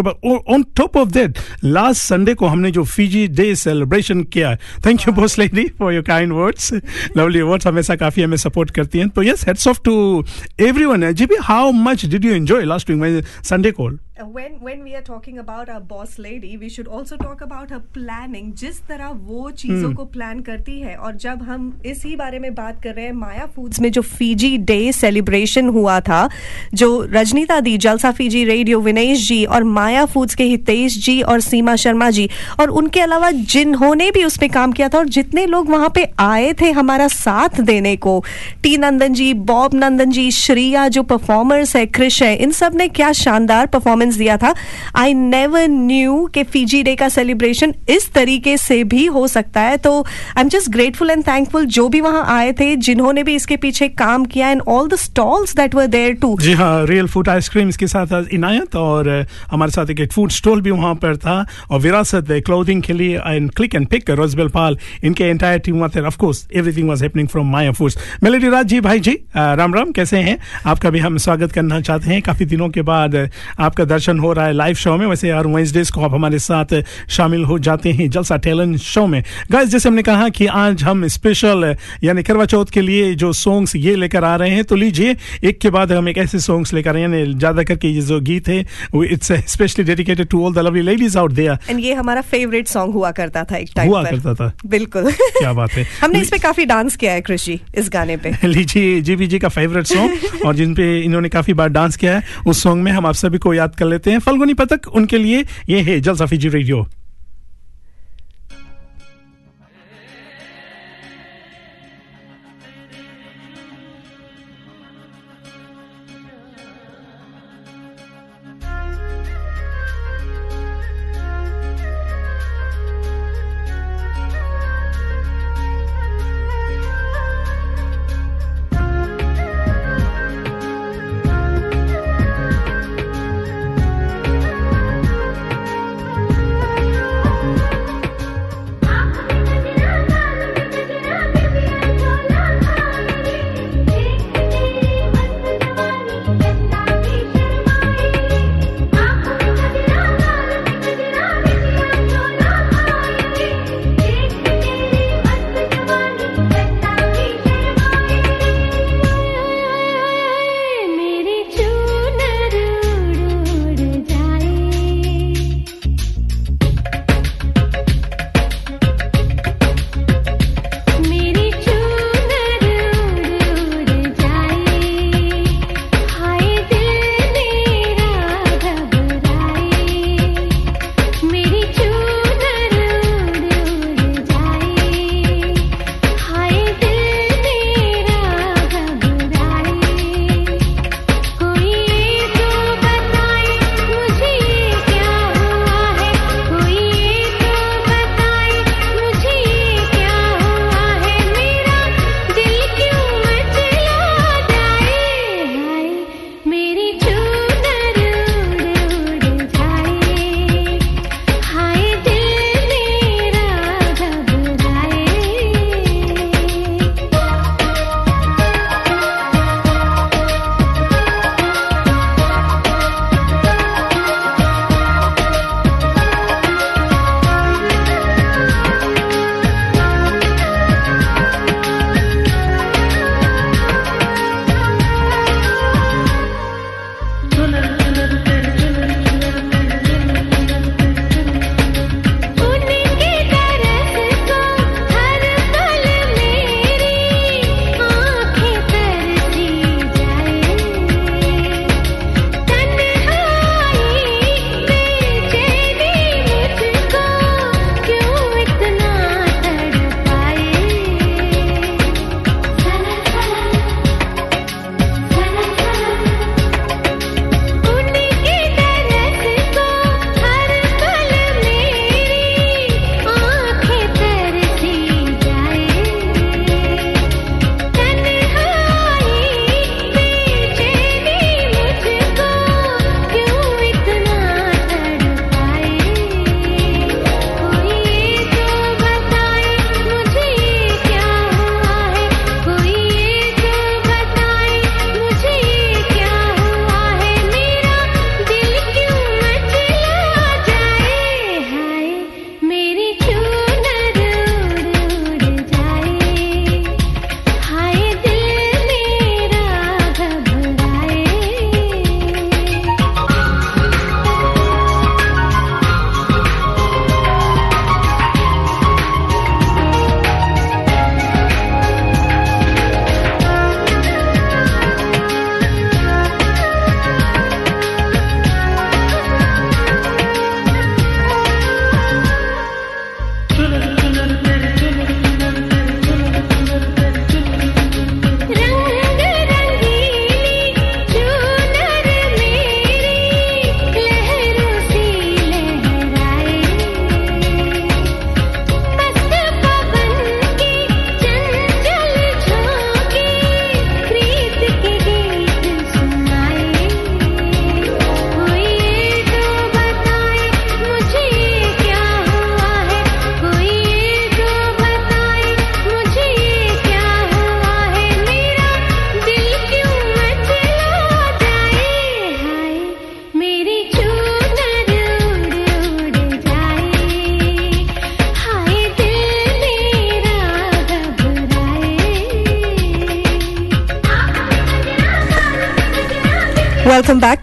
on 0.55 0.63
top 0.77 0.97
of 0.97 1.09
that 1.09 1.39
last 1.65 2.03
Sunday 2.03 2.35
को 2.35 2.47
हमने 2.47 2.71
जो 2.71 2.85
फीजी 2.85 3.27
डे 3.29 3.55
सेलिब्रेशन 3.55 4.23
किया 4.23 4.55
thank 4.87 5.07
you 5.07 5.13
boss 5.13 5.39
lady 5.39 5.67
for 5.79 5.93
your 5.95 6.03
kind 6.03 6.33
words 6.33 6.73
lovely 7.17 7.43
words 7.43 7.67
हमेशा 7.67 7.97
काफ़ी 7.97 8.23
हमें 8.23 8.37
सपोर्ट 8.37 8.71
करती 8.71 8.99
हैं। 8.99 9.09
तो 9.09 9.23
yes 9.23 9.47
hats 9.49 9.69
off 9.69 9.81
to 9.85 10.25
everyone 10.61 11.13
जी 11.13 11.27
भी 11.27 11.37
how 11.43 11.71
much 11.73 12.05
did 12.07 12.25
you 12.25 12.35
enjoy 12.35 12.65
last 12.65 12.91
week 12.91 13.25
Sunday 13.45 13.71
को 13.71 13.89
when 14.17 14.61
when 14.61 14.83
we 14.83 14.95
are 14.95 15.03
talking 15.03 15.39
about 15.39 15.69
our 15.69 15.81
boss 15.81 16.19
lady 16.19 16.57
we 16.57 16.69
should 16.69 16.89
also 16.89 17.17
talk 17.17 17.41
about 17.41 17.71
her 17.71 17.81
planning 17.93 18.53
जिस 18.57 18.81
तरह 18.89 19.09
वो 19.23 19.51
चीज़ों 19.53 19.77
हम्म। 19.77 19.95
को 19.95 20.05
प्लान 20.07 20.41
करती 20.43 20.79
है 20.81 20.95
और 20.97 21.17
जब 21.17 21.43
हम 21.43 21.81
इसी 21.87 22.15
बारे 22.17 22.39
में 22.39 22.55
बात 22.55 22.81
कर 22.83 22.95
रहे 22.95 23.05
हैं 23.05 23.13
माया 23.15 23.47
फूड्स 23.47 23.81
में 23.81 23.91
जो 23.93 24.03
फीजी 24.03 24.57
डे 24.61 24.93
सेलिब्रेशन 24.93 25.69
हुआ 25.69 25.99
था 26.01 26.29
जो 26.75 26.89
रजनीता 27.11 27.59
दी 27.61 27.77
जलसा 27.79 28.13
फीजी 28.13 28.45
रेडियो 28.45 28.81
विनेश 28.81 29.27
जी 29.29 29.45
और 29.47 29.65
माया 29.71 30.05
फूड्स 30.07 30.35
के 30.35 30.45
हितेश 30.45 30.99
जी 31.05 31.21
और 31.25 31.41
सीमा 31.43 31.77
शर्मा 31.77 32.11
जी 32.11 32.29
और 32.61 32.71
उनके 32.73 33.01
अलावा 33.01 33.31
जिन्होंने 33.51 34.11
भी 34.11 34.25
उस 34.25 34.39
पर 34.39 34.49
काम 34.51 34.73
किया 34.73 34.89
था 34.89 34.99
और 34.99 35.09
जितने 35.11 35.47
लोग 35.47 35.71
वहाँ 35.71 35.91
पे 35.95 36.09
आए 36.21 36.53
थे 36.61 36.71
हमारा 36.73 37.09
साथ 37.11 37.61
देने 37.63 37.95
को 37.99 38.23
टी 38.63 38.77
नंदन 38.79 39.15
जी 39.15 39.33
बॉब 39.47 39.75
नंदन 39.75 40.11
जी 40.11 40.31
श्रिया 40.33 40.89
जो 40.89 41.03
परफॉर्मर्स 41.07 41.77
है 41.77 41.87
क्रिश 41.93 42.23
है 42.23 42.35
इन 42.37 42.51
सबने 42.55 42.89
क्या 42.91 43.13
शानदार 43.17 43.67
परफॉर्मेंस 43.69 44.06
दिया 44.15 44.37
था। 44.37 44.55
आई 44.97 45.15
नेवर 45.15 45.67
न्यू 45.69 46.25
कि 46.35 46.43
फीजी 46.45 46.83
डे 46.83 46.95
का 46.97 47.09
सेलिब्रेशन 47.09 47.75
इस 47.89 48.11
तरीके 48.13 48.57
से 48.57 48.83
भी 48.85 49.05
हो 49.07 49.27
सकता 49.29 49.61
है। 49.61 49.77
तो 49.77 49.99
I 50.01 50.41
am 50.41 50.49
just 50.49 50.71
grateful 50.71 51.11
and 51.11 51.27
thankful 51.27 51.67
जो 51.69 51.89
भी 51.89 52.01
वहाँ 52.01 52.25
आए 52.29 52.53
थे, 52.53 52.75
जिन्होंने 52.79 53.23
भी 53.23 53.35
इसके 53.35 53.57
पीछे 53.57 53.89
काम 53.91 54.25
किया 54.27 54.51
and 54.51 54.63
all 54.69 54.89
the 54.89 54.97
stalls 54.99 55.55
that 55.57 55.75
were 55.75 55.87
there 55.89 56.15
too 56.15 56.37
जी 56.41 56.53
हाँ 56.53 56.87
रियल 56.87 57.07
फ़ूड 57.07 57.29
आइसक्रीम 57.29 57.69
इसके 57.69 57.87
साथ 57.87 58.33
इनायत 58.33 58.77
और 58.77 59.09
हमारे 59.51 59.71
साथ 59.71 59.91
एक 59.91 60.13
फ़ूड 60.13 60.31
स्टॉल 60.33 60.61
भी 60.61 60.71
वहाँ 60.71 60.95
पर 60.97 61.17
था 61.17 61.45
और 61.71 61.81
विरासत 61.81 62.27
क्लोथिंग 62.47 62.83
के 62.83 62.93
लिए 62.93 63.19
and 63.19 63.51
Click 63.51 63.75
and 63.75 63.87
Pick 63.89 64.11
Rosebell 64.13 64.49
Pal 64.51 64.79
इनके 65.05 65.25
एंटायर 65.25 65.59
टीम 65.59 65.77
वहाँ 65.77 65.91
थे। 65.95 66.01
Of 66.07 66.17
course 66.19 66.47
everything 66.55 66.89
was 66.89 67.03
happening 67.03 67.29
from 67.29 67.51
Maya 67.53 67.73
Foods 67.73 67.99
Melody 68.23 68.49
Raj 68.49 68.67
ji, 68.67 68.81
भाई 68.81 69.01
जी 69.01 69.13
राम 69.37 69.75
राम, 69.75 69.93
कैसे 69.93 70.19
हैं? 70.19 70.37
आपका 70.67 70.91
भी 70.91 70.99
हम 70.99 71.17
स्वागत 71.19 71.53
करना 71.53 71.81
चाहते 71.81 72.11
हैं। 72.11 72.21
काफ़ी 72.23 72.45
दिनों 72.47 72.69
के 72.69 72.83
बाद 72.83 73.17
आपका 73.61 73.85
दर्शन 73.97 74.19
हो 74.19 74.33
रहा 74.33 74.47
है 74.47 74.53
लाइव 74.53 74.75
शो 74.77 74.97
में। 74.97 75.07
वैसे 75.07 75.29
यार 75.29 75.47
वेंसडेज 75.47 75.91
को 75.91 76.01
आप 76.05 76.15
हमारे 76.15 76.39
साथ 76.39 76.75
शामिल 77.11 77.45
हो 77.45 77.59
जाते 77.59 77.93
हैं 77.93 78.09
जलसा 78.11 78.37
टैलेंट 78.47 78.77
शो 78.79 79.07
में। 79.07 79.23
गाइस 79.53 79.69
जैसे 79.69 79.89
हमने 79.89 80.03
कहा 80.03 80.29
कि 80.29 80.47
आज 80.57 80.83
हम 80.83 81.07
स्पेशल 81.09 81.75
यानी 82.05 82.23
करवा 82.23 82.45
चौथ 82.47 82.73
के 82.73 82.81
लिए 82.81 83.15
जो 83.15 83.33
सॉन्ग्स 83.33 83.77
ये 83.77 83.95
लेकर 83.97 84.25
आ 84.25 84.35
रहे 84.37 84.51
हैं 84.51 84.65
तो 84.65 84.77
लीजिए 84.77 85.17
एक 85.45 85.59
के 85.61 85.71
बाद 85.71 85.93
हम 85.93 86.09
एक 86.09 86.19
ऐसे 86.19 86.39
सॉन्ग्स 86.41 86.73
लेकर 86.75 86.97
आए 86.97 87.03
यानी 87.03 87.25
ज़्यादा 87.35 87.63
करके 87.63 87.89
ये 87.89 88.01
जो 88.03 88.21
गीत 88.21 88.49
है 88.49 88.61
वो 88.95 89.03
it's 89.05 89.33
specially 89.53 89.85
dedicated 89.85 90.29
to 90.29 90.45
all 90.47 90.55
the 90.55 90.59
lovely 90.59 90.83
ladies 90.83 91.19
out 91.19 91.33
there 91.33 91.59
and 91.71 91.81
ये 91.81 91.95
हमारा 91.95 92.21
फेवरेट 92.31 92.69
सॉन्ग 92.69 92.95
हुआ 92.95 93.11
करता 93.13 93.45
था 93.45 93.57
एक 93.57 93.71
टाइम 93.77 93.89
हुआ 93.89 94.03
पर। 94.03 94.11
करता 94.11 94.35
था? 94.35 94.53
बिल्कुल। 94.67 95.11
क्या 95.13 95.53
बात 95.53 95.73
है। 95.73 95.87
हमने 96.03 96.21
इस 96.21 96.31
पे 96.31 96.39
काफ़ी 96.39 96.65
डांस 96.65 96.97
किया 96.97 97.13
है 97.13 97.21
कृषि 97.21 97.59
इस 97.79 97.91
गाने 97.93 98.17
पे। 98.17 98.35
लीजिए 98.49 99.01
जीबी 99.01 99.27
जी 99.27 99.39
का 99.39 99.49
फेवरेट 99.49 99.87
सॉन्ग 99.87 100.45
और 100.47 100.55
जिन 100.55 100.75
पे 100.75 100.87
इन्होंने 101.01 101.29
काफ़ी 101.29 101.53
बार 101.55 101.69
डांस 101.69 101.97
किया 101.97 102.17
है 102.17 102.23
उस 102.47 102.63
सॉन्ग 102.63 102.83
में 102.85 102.93
हम 102.93 103.07
आप 103.07 103.15
सभी 103.15 103.39
को 103.39 103.55
याद 103.55 103.75
कर 103.75 103.86
लेते 103.87 104.11
हैं। 104.11 104.19
फल्गुनी 104.19 104.55
पतक 104.55 104.89
उनके 104.89 105.19
लिए 105.19 105.45
ये 105.69 105.81
है 105.81 106.01
Jalsa 106.01 106.29
Fiji 106.29 106.49
radio. 106.49 106.87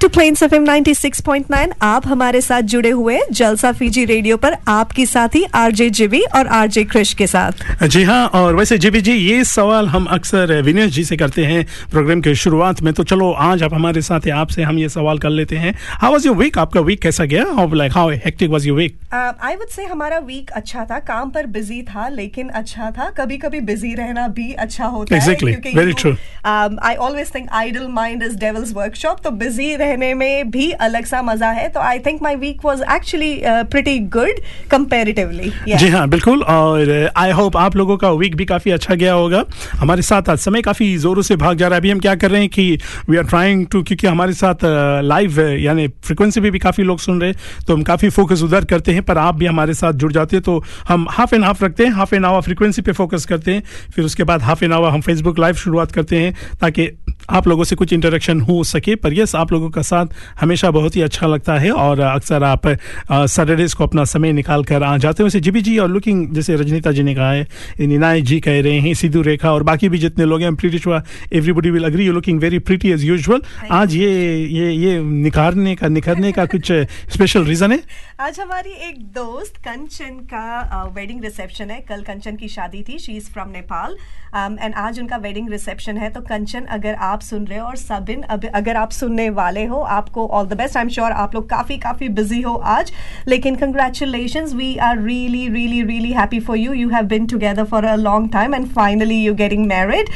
To 0.03 0.07
Plains 0.09 0.41
FM 0.43 0.65
96.9 0.65 1.73
आप 1.81 2.07
हमारे 2.07 2.39
साथ 2.41 2.61
जुड़े 2.71 2.89
हुए 2.89 3.19
जलसा 3.31 3.71
फीजी 3.71 4.03
रेडियो 4.05 4.37
पर 4.37 4.55
आपकी 4.67 5.05
साथी 5.05 5.43
आरजे 5.55 5.89
जिबी 5.89 6.21
और 6.37 6.47
आरजे 6.57 6.83
क्रिश 6.83 7.13
के 7.13 7.27
साथ। 7.27 7.85
जी 7.87 8.01
हाँ 8.03 8.25
और 8.35 8.55
वैसे 8.55 8.77
जीबी 8.77 9.01
जी 9.01 9.13
ये 9.13 9.43
सवाल 9.43 9.87
हम 9.89 10.05
अक्सर 10.15 10.61
विनेश 10.61 10.91
जी 10.93 11.03
से 11.03 11.17
करते 11.17 11.45
हैं 11.45 11.65
प्रोग्राम 11.91 12.21
के 12.21 12.33
शुरुआत 12.35 12.81
में। 12.81 12.93
तो 12.93 13.03
चलो 13.03 13.31
आज 13.45 13.63
आप 13.63 13.73
हमारे 13.73 14.01
साथ 14.01 14.25
हैं 14.25 14.33
आपसे 14.33 14.63
हम 14.63 14.79
ये 14.79 14.89
सवाल 14.89 15.19
कर 15.19 15.29
लेते 15.29 15.57
हैं। 15.57 15.73
हाउ 16.01 16.11
वाज 16.11 16.25
योर 16.25 16.35
वीक 16.35 16.57
आपका 16.57 16.81
वीक 16.81 17.01
कैसा 17.01 17.25
गया? 17.25 17.45
How 17.53 17.73
like 17.73 17.93
how 17.95 18.09
hectic 18.25 18.49
was 18.49 18.67
your 18.67 18.77
week 18.77 18.99
I 19.13 19.55
would 19.55 19.69
say 19.69 19.85
हमारा 19.85 20.17
वीक 20.27 20.51
अच्छा 20.51 20.85
था 20.91 20.99
काम 21.07 21.29
पर 21.29 21.45
बिज़ी 21.55 21.81
था 21.83 22.07
लेकिन 22.09 22.49
अच्छा 22.61 22.91
था। 22.91 23.09
कभी 23.17 23.37
कभी 23.37 23.59
बिज़ी 23.71 23.93
रहना 23.93 24.27
भी 24.35 24.51
अच्छा 24.65 24.85
होता 24.97 25.15
Exactly. 25.15 25.55
है 25.55 25.73
Very 25.73 25.97
true. 26.03 26.15
I 26.45 26.95
always 27.07 27.33
think 27.35 27.49
idle 27.53 27.87
mind 27.93 28.23
is 28.23 28.37
devil's 28.39 28.73
workshop 28.75 29.23
तो 29.23 29.31
बिज़ी 29.45 29.75
रहने 29.93 30.13
में 30.13 30.49
भी 30.51 30.69
अलग 30.81 31.05
सा 31.05 31.21
मज़ा 31.21 31.49
है 31.51 31.67
तो 31.69 31.79
I 31.79 31.99
think 31.99 32.21
my 32.21 32.35
week 32.35 32.65
was 32.65 32.81
actually 32.91 33.33
pretty 33.71 33.97
good 34.09 34.39
comparatively 34.71 35.51
जी 35.69 35.87
हाँ 35.89 36.07
बिल्कुल, 36.09 36.41
और 36.43 37.11
आई 37.17 37.31
होप 37.31 37.57
आप 37.57 37.75
लोगों 37.75 37.97
का 37.97 38.09
वीक 38.13 38.35
भी 38.35 38.45
काफ़ी 38.45 38.71
अच्छा 38.71 38.95
गया 38.95 39.13
होगा। 39.13 39.43
हमारे 39.73 40.01
साथ 40.01 40.29
आज 40.29 40.37
समय 40.39 40.61
काफ़ी 40.61 40.95
ज़ोरों 40.97 41.21
से 41.21 41.35
भाग 41.35 41.57
जा 41.57 41.67
रहा 41.67 41.75
है। 41.75 41.81
अभी 41.81 41.91
हम 41.91 41.99
क्या 41.99 42.15
कर 42.15 42.31
रहे 42.31 42.41
हैं 42.41 42.49
कि 42.49 42.77
वी 43.09 43.17
आर 43.17 43.23
ट्राइंग 43.25 43.65
टू 43.71 43.81
क्योंकि 43.83 44.07
हमारे 44.07 44.33
साथ 44.33 44.65
लाइव 45.03 45.39
यानी 45.41 45.87
फ्रिक्वेंसी 46.03 46.41
पे 46.41 46.51
भी 46.51 46.59
काफ़ी 46.59 46.83
लोग 46.83 46.99
सुन 46.99 47.21
रहे 47.21 47.29
हैं 47.29 47.65
तो 47.67 47.75
हम 47.75 47.83
काफ़ी 47.83 48.09
फोकस 48.09 48.41
उधर 48.43 48.65
करते 48.65 48.91
हैं, 48.91 49.03
पर 49.03 49.17
आप 49.17 49.35
भी 49.35 49.45
हमारे 49.45 49.73
साथ 49.73 49.93
जुड़ 49.95 50.11
जाते 50.13 50.35
हैं 50.35 50.43
तो 50.43 50.63
हम 50.87 51.07
हाफ़ 51.11 51.35
एंड 51.35 51.43
हाफ़ 51.43 51.63
रखते 51.65 51.85
हैं 51.85 51.91
हाफ़ 51.93 52.15
एन 52.15 52.25
आवर 52.25 52.41
फ्रिक्वेंसी 52.41 52.81
पे 52.81 52.91
फोकस 52.93 53.25
करते 53.25 53.53
हैं, 53.53 53.63
फिर 53.95 54.05
उसके 54.05 54.23
बाद 54.23 54.41
हाफ़ 54.41 54.63
एन 54.65 54.73
आवर 54.73 54.89
हम 54.89 55.01
फेसबुक 55.01 55.39
लाइव 55.39 55.55
शुरुआत 55.55 55.91
करते 55.91 56.17
हैं, 56.17 56.33
ताकि 56.61 56.89
आप 57.29 57.47
लोगों 57.47 57.63
से 57.63 57.75
कुछ 57.75 57.93
इंटरेक्शन 57.93 58.41
हो 58.41 58.63
सके 58.63 58.95
पर 58.95 59.13
यस 59.13 59.35
आप 59.35 59.51
लोगों 59.51 59.69
का 59.69 59.81
साथ 59.81 60.05
हमेशा 60.41 60.71
बहुत 60.71 60.95
ही 60.95 61.01
अच्छा 61.01 61.27
लगता 61.27 61.57
है 61.57 61.71
और 61.71 61.99
अक्सर 61.99 62.43
आप 62.43 62.67
सैटरडेज 63.11 63.73
को 63.73 63.83
अपना 63.83 64.03
समय 64.03 64.33
निकाल 64.33 64.63
कर 64.63 64.83
आ 64.83 64.97
जाते 64.97 65.23
हैं। 65.23 65.25
वैसे 65.25 65.39
जीबी 65.39 65.61
जी 65.61 65.77
और 65.77 65.89
लुकिंग 65.89 66.27
जैसे 66.35 66.55
रजनीता 66.55 66.91
जी 66.91 67.03
ने 67.03 67.15
कहा 67.15 67.31
है 67.31 67.47
निनाय 67.79 68.21
जी 68.21 68.39
कह 68.39 68.61
रहे 68.61 68.79
हैं 68.79 68.93
सिद्धू 68.93 69.21
रेखा 69.21 69.51
और 69.51 69.63
बाकी 69.63 69.89
भी 69.89 69.97
जितने 69.97 70.25
लोग 70.25 70.41
हैं 70.41 70.55
pretty 70.55 70.79
sure 70.79 71.01
everybody 71.33 71.69
will 71.69 71.83
agree 71.83 72.05
you 72.05 72.13
looking 72.13 72.39
very 72.39 72.59
pretty 72.59 72.91
as 72.91 73.03
usual 73.03 73.41
आज 73.71 73.95
ये 73.95 74.11
ये 74.47 74.71
ये 74.71 74.99
निखारने 75.01 75.75
का 75.75 75.87
निखरने 75.87 76.31
का 76.31 76.45
कुछ 76.45 76.71
स्पेशल 77.13 77.43
रीजन 77.43 77.71
है? 77.71 77.79
आज 78.19 78.39
हमारी 78.39 78.71
एक 78.89 78.99
दोस्त 79.15 79.57
कंचन 79.57 80.19
का 80.33 80.83
वेडिंग 80.95 81.23
रिसेप्शन 81.23 81.69
है। 81.69 81.79
कल 81.89 82.01
कंचन 82.01 82.35
की 82.35 82.47
शादी 82.47 82.83
थी 82.89 82.97
she 82.99 83.11
is 83.11 83.29
from 83.31 83.49
Nepal 83.49 83.95
and 84.35 84.73
आज 84.75 84.99
उनका 84.99 85.17
वेडिंग 85.17 85.49
रिसेप्शन 85.49 85.97
है। 85.97 86.09
तो 86.09 86.21
कंचन 86.21 86.65
अगर 86.71 86.93
आप 86.93 87.12
सुन 87.21 87.45
रहे 87.45 87.59
हो 87.59 87.65
और 87.67 87.75
सबिन 87.77 88.21
अब 88.21 88.45
अगर 88.55 88.75
आप 88.77 88.91
सुनने 88.91 89.29
वाले 89.39 89.65
हो 89.65 89.79
आपको 89.97 90.27
all 90.27 90.45
the 90.47 90.57
best 90.57 90.77
I 90.77 90.83
am 90.83 90.89
sure 90.89 91.11
आप 91.11 91.35
लोग 91.35 91.49
काफ़ी 91.49 91.77
काफ़ी 91.77 92.09
बिज़ी 92.19 92.41
हो 92.41 92.55
आज 92.73 92.91
लेकिन 93.27 93.55
congratulation 93.55 94.45
we 94.55 94.75
are 94.87 95.01
really 95.03 95.47
really 95.47 95.81
really 95.83 96.11
happy 96.13 96.39
for 96.39 96.57
you 96.57 96.73
you 96.73 96.89
have 96.89 97.05
been 97.13 97.27
together 97.27 97.63
for 97.63 97.85
a 97.85 97.95
long 97.95 98.31
time 98.33 98.55
and 98.55 98.67
finally 98.73 99.21
you 99.23 99.33
getting 99.33 99.65
married 99.67 100.09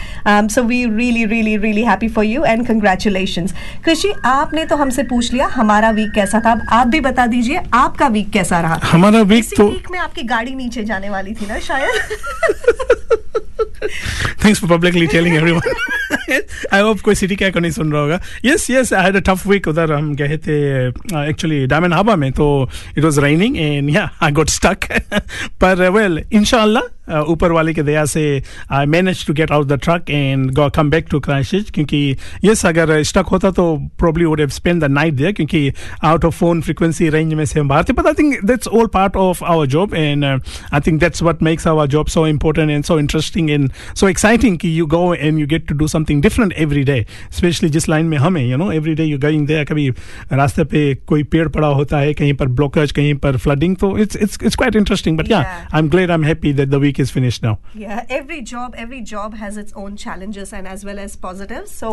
so 0.52 0.64
we 0.64 0.84
really 0.86 1.26
really 1.26 1.58
really 1.58 1.84
happy 1.84 2.08
for 2.08 2.26
you 2.26 2.44
and 2.44 2.66
congratulation 2.68 3.48
Krishi 3.86 4.14
आपने 4.26 4.66
तो 4.66 4.76
हमसे 4.76 5.04
पूछ 5.04 5.34
लिया 5.34 5.46
हमारा 5.48 5.90
week 5.90 6.12
कैसा 6.16 6.42
था? 6.46 6.52
अब 6.52 6.62
आप 6.72 6.88
भी 6.88 7.00
बता 7.02 7.26
दीजिए 7.28 7.60
आपका 7.74 8.08
वीक 8.08 8.30
कैसा 8.32 8.60
रहा? 8.62 8.80
हमारा 8.84 9.22
वीक 9.22 9.46
तो 9.58 9.68
वीक 9.68 9.92
में 9.92 10.00
आपकी 10.00 10.24
गाड़ी 10.28 10.56
नीचे 10.56 10.84
जाने 10.84 11.10
वाली 11.10 11.34
थी 11.34 11.46
ना 11.46 11.60
शायद? 11.60 11.90
Thanks 14.44 14.60
for 14.60 14.70
publicly 14.70 15.08
telling 15.08 15.36
everyone 15.36 15.62
I 16.74 16.82
hope 16.88 17.02
कोई 17.02 17.16
सिटी 17.16 17.36
क्या 17.36 17.52
नहीं 17.60 17.72
सुन 17.72 17.92
रहा 17.92 18.02
होगा। 18.02 18.20
Yes 18.46 18.70
yes 18.72 18.94
I 18.94 19.04
had 19.04 19.16
a 19.16 19.34
tough 19.34 19.48
week 19.48 19.68
उधर 19.68 19.94
हम 19.94 20.16
गए 20.16 20.38
थे 20.38 20.88
एक्चुअली 21.30 21.66
डायमंड 21.68 21.94
हाबा 21.94 22.16
में 22.16 22.32
तो 22.32 22.70
it 22.98 23.04
was 23.04 23.20
raining 23.20 23.58
and 23.58 23.90
yeah 23.90 24.10
I 24.22 24.32
got 24.32 24.50
stuck 24.50 24.78
पर 25.62 25.90
वेल 25.90 26.24
इंशाल्लाह 26.34 26.84
ऊपर 27.10 27.52
वाले 27.52 27.74
के 27.74 27.84
दया 27.84 28.06
से 28.06 28.26
I 28.72 28.86
manage 28.86 29.26
to 29.28 29.34
get 29.34 29.52
out 29.52 29.68
the 29.68 29.80
truck 29.84 30.10
and 30.10 30.52
go 30.52 30.70
come 30.76 30.90
back 30.90 31.08
to 31.12 31.20
crisis 31.20 31.70
क्योंकि 31.72 32.00
यस 32.46 32.66
अगर 32.66 33.02
स्टक 33.04 33.26
होता 33.32 33.52
तो 33.52 33.66
probably 34.00 34.26
would 34.26 34.40
have 34.40 34.50
spend 34.50 34.84
the 34.84 34.90
night 34.92 35.14
there 35.14 35.32
क्योंकि 35.32 35.72
out 36.04 36.26
of 36.26 36.36
phone 36.36 36.62
frequency 36.62 37.10
range 37.10 37.34
में 37.34 37.44
से 37.46 37.60
हम 37.60 37.68
बाहर 37.68 37.84
थे 37.84 37.94
but 37.94 38.08
I 38.08 38.14
think 38.14 38.44
that's 38.46 38.68
all 38.70 38.88
part 38.94 39.16
of 39.18 39.44
our 39.46 39.68
job 39.68 39.94
and 39.96 40.26
I 40.26 40.80
think 40.88 41.00
that's 41.00 41.24
what 41.24 41.44
makes 41.44 41.68
our 41.68 41.88
job 41.88 42.08
so 42.08 42.26
important 42.28 42.70
and 42.70 42.84
so 42.84 43.00
interesting 43.00 43.50
and 43.50 43.70
so 43.96 44.10
exciting 44.10 44.58
कि 44.58 44.80
you 44.80 44.86
go 44.88 45.14
and 45.14 45.40
you 45.40 45.48
get 45.48 45.68
to 45.68 45.76
do 45.76 45.88
something 45.88 46.22
different 46.22 46.54
every 46.58 46.84
day 46.84 47.06
specially 47.32 47.70
जिस 47.70 47.90
line 47.90 48.06
में 48.06 48.18
हमें 48.18 48.42
you 48.46 48.58
know 48.58 48.72
every 48.72 48.96
day 48.96 49.04
you 49.04 49.18
going 49.20 49.48
there 49.48 49.66
कभी 49.66 49.90
रास्ते 50.34 50.64
पे 50.64 50.94
कोई 51.08 51.24
पेड़ 51.24 51.48
पड़ा 51.48 51.68
होता 51.68 52.00
है 52.00 52.14
कहीं 52.14 52.34
पर 52.34 52.48
ब्लॉकेज 52.58 52.92
कहीं 52.92 53.14
पर 53.16 53.38
फ्लडिंग 53.38 53.76
तो 53.78 53.98
it's 53.98 54.16
it's 54.16 54.40
it's 54.44 54.56
quite 54.56 54.76
interesting 54.76 55.18
but 55.18 55.32
yeah 55.32 55.40
I 55.74 55.80
am 55.80 55.90
glad 55.90 56.12
I 56.12 56.16
am 56.16 56.24
happy 56.24 56.54
that 56.54 56.70
the 56.70 56.76
week 56.76 56.97
is 57.00 57.12
finished 57.14 57.46
now 57.46 57.56
Yeah, 57.80 58.00
every 58.10 58.42
job, 58.52 58.76
every 58.78 59.02
job 59.10 59.36
has 59.36 59.58
its 59.58 59.74
own 59.82 59.96
challenges 59.98 60.54
and 60.54 60.68
as 60.68 60.84
well 60.86 61.00
as 61.00 61.16
positives. 61.24 61.74
So, 61.74 61.90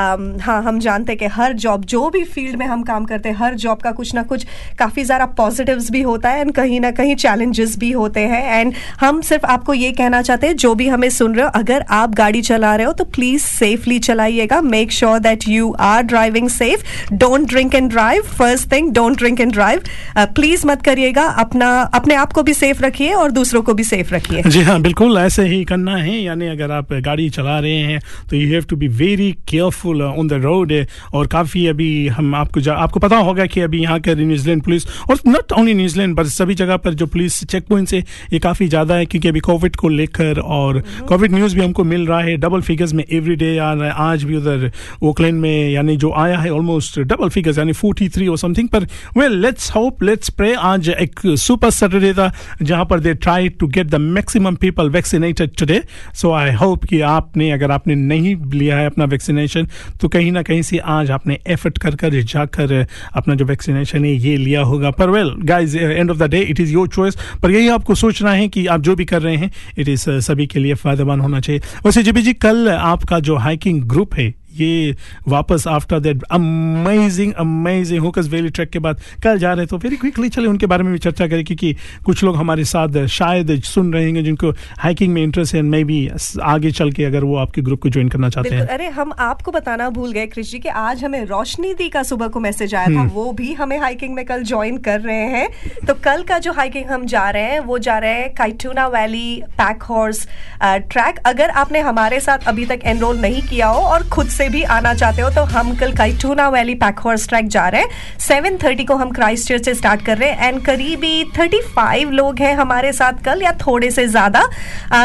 um, 0.00 0.24
हाँ 0.42 0.62
हम 0.62 0.78
जानते 0.80 1.12
हैं 1.12 1.18
कि 1.18 1.26
हर 1.34 1.52
job 1.64 1.84
जो 1.84 2.08
भी 2.10 2.22
field 2.26 2.56
में 2.58 2.66
हम 2.66 2.82
काम 2.84 3.04
करते 3.04 3.28
हैं 3.28 3.36
हर 3.36 3.54
जॉब 3.64 3.80
का 3.82 3.92
कुछ 3.92 4.14
ना 4.14 4.22
कुछ 4.32 4.46
काफ़ी 4.78 5.04
ज़्यादा 5.04 5.26
पॉजिटिव्स 5.38 5.90
भी 5.90 6.02
होता 6.02 6.30
है 6.30 6.40
एंड 6.40 6.52
कहीं 6.54 6.80
ना 6.80 6.90
कहीं 6.92 7.14
चैलेंजेस 7.16 7.76
भी 7.78 7.90
होते 7.92 8.20
हैं। 8.28 8.42
एंड 8.60 8.74
हम 9.00 9.20
सिर्फ़ 9.22 9.46
आपको 9.46 9.74
ये 9.74 9.92
कहना 9.92 10.22
चाहते 10.22 10.46
हैं 10.46 10.56
जो 10.56 10.74
भी 10.74 10.88
हमें 10.88 11.08
सुन 11.10 11.34
रहे 11.34 11.44
हो 11.44 11.50
अगर 11.60 11.84
आप 11.90 12.14
गाड़ी 12.14 12.42
चला 12.42 12.74
रहे 12.76 12.86
हो 12.86 12.92
तो 12.92 13.04
please 13.16 13.42
safely 13.42 13.98
चलाइएगा। 14.00 14.60
Make 14.60 14.92
sure 14.92 15.18
that 15.20 15.48
you 15.48 15.72
are 15.80 16.02
driving 16.04 16.48
safe 16.50 17.14
don't 17.14 17.48
drink 17.48 17.74
and 17.74 17.90
drive 17.90 18.22
first 18.38 18.72
thing 18.72 18.92
don't 18.94 19.18
drink 19.18 19.40
and 19.40 19.52
drive 19.52 19.82
please 20.18 20.66
मत 20.66 20.82
करिएगा। 20.82 21.26
अपना 21.44 21.70
अपने 21.94 22.14
आप 22.16 22.32
को 22.32 22.42
भी 22.42 22.54
सेफ़ 22.54 22.82
रखिए 22.84 23.12
और 23.14 23.30
दूसरों 23.30 23.62
को 23.62 23.74
भी 23.74 23.84
सेफ़ 23.84 24.14
रखिए। 24.14 24.24
जी 24.26 24.60
हाँ 24.62 24.80
बिल्कुल 24.82 25.16
ऐसे 25.18 25.42
ही 25.48 25.64
करना 25.64 25.96
है। 25.96 26.14
यानी 26.22 26.46
अगर 26.46 26.70
आप 26.72 26.92
गाड़ी 27.02 27.28
चला 27.30 27.58
रहे 27.58 27.76
हैं 27.80 28.00
तो 28.30 28.36
you 28.36 28.48
have 28.52 28.64
to 28.68 28.76
be 28.76 28.86
very 28.90 29.30
careful 29.48 30.02
on 30.02 30.28
the 30.28 30.32
road 30.44 30.72
और 31.14 31.26
काफ़ी 31.26 31.66
अभी 31.66 31.86
हम 32.08 32.34
आपको 32.34 32.60
जा, 32.60 32.74
आपको 32.74 33.00
पता 33.00 33.16
होगा 33.18 33.46
कि 33.46 33.60
अभी 33.60 33.82
यहाँ 33.82 33.98
के 34.00 34.14
न्यूजीलैंड 34.14 34.62
पुलिस 34.62 34.86
और 35.10 35.18
not 35.26 35.52
only 35.52 35.74
New Zealand 35.74 36.14
but 36.16 36.26
सभी 36.26 36.54
जगह 36.54 36.76
पर 36.76 36.94
जो 36.94 37.06
पुलिस 37.06 37.42
चेक 37.44 37.66
पॉइंट 37.68 37.92
है 37.92 38.00
ये 38.32 38.38
काफ़ी 38.38 38.68
ज़्यादा 38.68 38.94
है 38.94 39.06
क्योंकि 39.06 39.28
अभी 39.28 39.40
कोविड 39.40 39.76
को 39.76 39.88
लेकर 39.88 40.40
और 40.40 40.82
कोविड 41.08 41.32
न्यूज़ 41.32 41.54
भी 41.56 41.62
हमको 41.62 41.84
मिल 41.84 42.06
रहा 42.06 42.20
है 42.20 42.36
डबल 42.36 42.60
फिगर्स 42.60 42.92
में 42.92 43.04
एवरी 43.04 43.36
डे 43.36 43.56
आ 43.58 43.72
रहा 43.72 43.86
है 43.86 43.92
आज 44.10 44.24
भी 44.24 44.36
उधर 44.36 44.70
ओकलैंड 45.02 45.40
में 45.40 45.70
यानी 45.70 45.96
जो 45.96 46.12
आया 46.16 46.38
है 46.38 46.50
ऑलमोस्ट 46.50 46.98
डबल 47.04 47.28
फिगर्स 47.28 47.58
यानी 47.58 47.72
फोर्टी 47.74 48.08
थ्री 48.08 48.26
और 48.26 48.38
समथिंग 48.38 48.68
पर 48.68 48.88
well 49.18 49.38
let's 49.42 49.70
hope 49.76 50.02
let's 50.02 50.30
pray 50.30 50.52
आज 50.72 50.88
एक 50.90 51.20
सुपर 51.38 51.70
सैटरडे 51.70 52.12
था 52.14 52.32
जहाँ 52.62 52.84
पर 52.84 53.00
they 53.00 53.14
try 53.16 53.48
to 53.48 53.66
get 53.68 53.86
the 53.86 54.14
maximum 54.16 54.54
people 54.56 54.90
vaccinated 54.90 55.50
today 55.58 55.80
so 56.14 56.32
I 56.32 56.52
hope 56.54 56.84
कि 56.84 57.00
आपने, 57.08 57.50
अगर 57.50 57.70
आपने 57.70 57.94
नहीं 57.94 58.34
लिया 58.52 58.76
है 58.78 58.86
अपना 58.86 59.04
वैक्सीनेशन 59.06 59.68
तो 60.00 60.08
कहीं 60.08 60.32
ना 60.32 60.42
कहीं 60.42 60.62
से 60.62 60.78
आज 60.78 61.10
आपने 61.10 61.38
एफर्ट 61.48 61.78
कर 61.78 61.94
कर 61.96 62.20
जाकर 62.24 62.74
अपना 63.14 63.34
जो 63.34 63.44
वैक्सीनेशन 63.44 64.04
है, 64.04 64.12
ये 64.12 64.36
लिया 64.36 64.62
होगा। 64.62 64.90
पर 64.92 65.10
well 65.10 65.30
guys 65.44 65.76
end 65.78 66.10
of 66.10 66.18
the 66.18 66.30
day 66.30 66.40
it 66.40 66.60
is 66.60 66.72
your 66.72 66.88
choice 66.88 67.16
पर 67.42 67.50
यही 67.50 67.68
आपको 67.68 67.94
सोचना 67.96 68.32
है 68.32 68.48
कि 68.48 68.66
आप 68.66 68.80
जो 68.80 68.94
भी 68.96 69.04
कर 69.04 69.22
रहे 69.22 69.36
हैं 69.36 69.50
इट 69.78 69.88
इज़ 69.88 70.08
सभी 70.22 70.46
के 70.46 70.58
लिए 70.58 70.74
फ़ायदेमंद 70.76 71.22
होना 71.22 71.40
चाहिए। 71.40 71.60
वैसे 71.86 72.02
जी 72.02 72.12
जी, 72.12 72.32
कल 72.32 72.68
आपका 72.70 73.20
जो 73.20 73.36
हाइकिंग 73.36 73.82
ग्रुप 73.84 74.14
है 74.14 74.32
ये 74.60 74.96
वापस 75.28 75.66
after 75.68 76.00
that 76.00 76.22
amazing 76.30 77.32
amazing 77.38 78.02
Hooker's 78.02 78.28
valley 78.28 78.48
track 78.48 78.70
के 78.70 78.78
बाद 78.78 79.00
कल 79.24 79.38
जा 79.38 79.52
रहे 79.52 79.66
तो 79.66 79.78
वेरी 79.78 79.96
क्विकली 79.96 80.28
चले 80.28 80.46
उनके 80.46 80.66
बारे 80.66 80.82
में 80.82 80.92
भी 80.92 80.98
चर्चा 80.98 81.26
करें 81.26 81.44
क्योंकि 81.44 81.74
कुछ 82.04 82.22
लोग 82.24 82.36
हमारे 82.36 82.64
साथ 82.64 83.04
शायद 83.06 83.54
सुन 83.64 83.92
रहे 83.92 84.10
हैं 84.10 84.24
जिनको 84.24 84.50
हाइकिंग 84.78 85.12
में 85.14 85.22
इंटरेस्ट 85.22 85.54
है 85.54 85.62
मे 85.62 85.82
बी 85.84 85.98
आगे 86.44 86.70
चल 86.70 86.90
के 86.92 87.04
अगर 87.04 87.24
वो 87.24 87.36
आपके 87.36 87.62
ग्रुप 87.62 87.80
को 87.82 87.88
ज्वाइन 87.88 88.08
करना 88.08 88.28
चाहते 88.28 88.54
हैं। 88.54 88.66
अरे 88.66 88.88
हम 88.90 89.12
आपको 89.18 89.50
बताना 89.50 89.88
भूल 89.90 90.12
गए 90.12 90.26
कृषि 90.26 90.58
कि 90.58 90.68
आज 90.68 91.04
हमें 91.04 91.24
रोशनी 91.24 91.72
दी 91.74 91.88
का 91.88 92.02
सुबह 92.02 92.28
को 92.28 92.40
मैसेज 92.40 92.74
आया 92.74 92.86
था। 92.86 93.02
वो 93.14 93.30
भी 93.32 93.52
हमें 93.54 93.78
हाइकिंग 93.78 94.14
में 94.14 94.24
कल 94.24 94.42
ज्वाइन 94.42 94.78
कर 94.78 95.00
रहे 95.00 95.26
हैं। 95.30 95.48
तो 95.86 95.94
कल 96.04 96.22
का 96.22 96.38
जो 96.38 96.52
हाइकिंग 96.52 96.90
हम 96.90 97.04
जा 97.06 97.28
रहे 97.30 97.42
हैं 97.42 97.60
वो 97.60 97.78
जा 97.78 97.98
रहे 97.98 98.14
हैं 98.14 98.32
Kaituna 98.34 98.86
valley 98.88 99.42
pack 99.52 99.82
horse 99.82 100.26
track 100.62 101.18
अगर 101.26 101.50
आपने 101.62 101.80
हमारे 101.80 102.20
साथ 102.20 102.46
अभी 102.48 102.64
तक 102.66 102.80
एनरोल 102.84 103.18
नहीं 103.20 103.42
किया 103.42 103.66
हो 103.66 103.80
और 103.82 104.08
खुद 104.08 104.26
से 104.28 104.45
भी 104.48 104.62
आना 104.72 104.92
चाहते 104.94 105.22
हो 105.22 105.28
तो 105.30 105.42
हम 105.46 105.74
कल 105.76 105.92
Kaituna 105.96 106.48
valley 106.48 106.74
pack 106.76 106.98
horse 106.98 107.28
track 107.28 107.48
जा 107.48 107.66
रहे 107.68 107.80
हैं। 107.80 108.18
सेवन 108.20 108.56
थर्टी 108.56 108.84
को 108.84 108.94
हम 108.96 109.10
क्राइस्ट 109.12 109.48
चर्च 109.48 109.64
से 109.64 109.74
स्टार्ट 109.74 110.04
कर 110.06 110.18
रहे 110.18 110.30
हैं 110.30 110.48
एंड 110.48 110.60
करीबी 110.64 111.24
थर्टी 111.38 111.60
फाइव 111.76 112.10
लोग 112.12 112.40
हैं 112.40 112.54
हमारे 112.56 112.92
साथ 112.92 113.22
कल 113.24 113.42
या 113.42 113.52
थोड़े 113.60 113.90
से 113.90 114.06
ज़्यादा। 114.08 114.42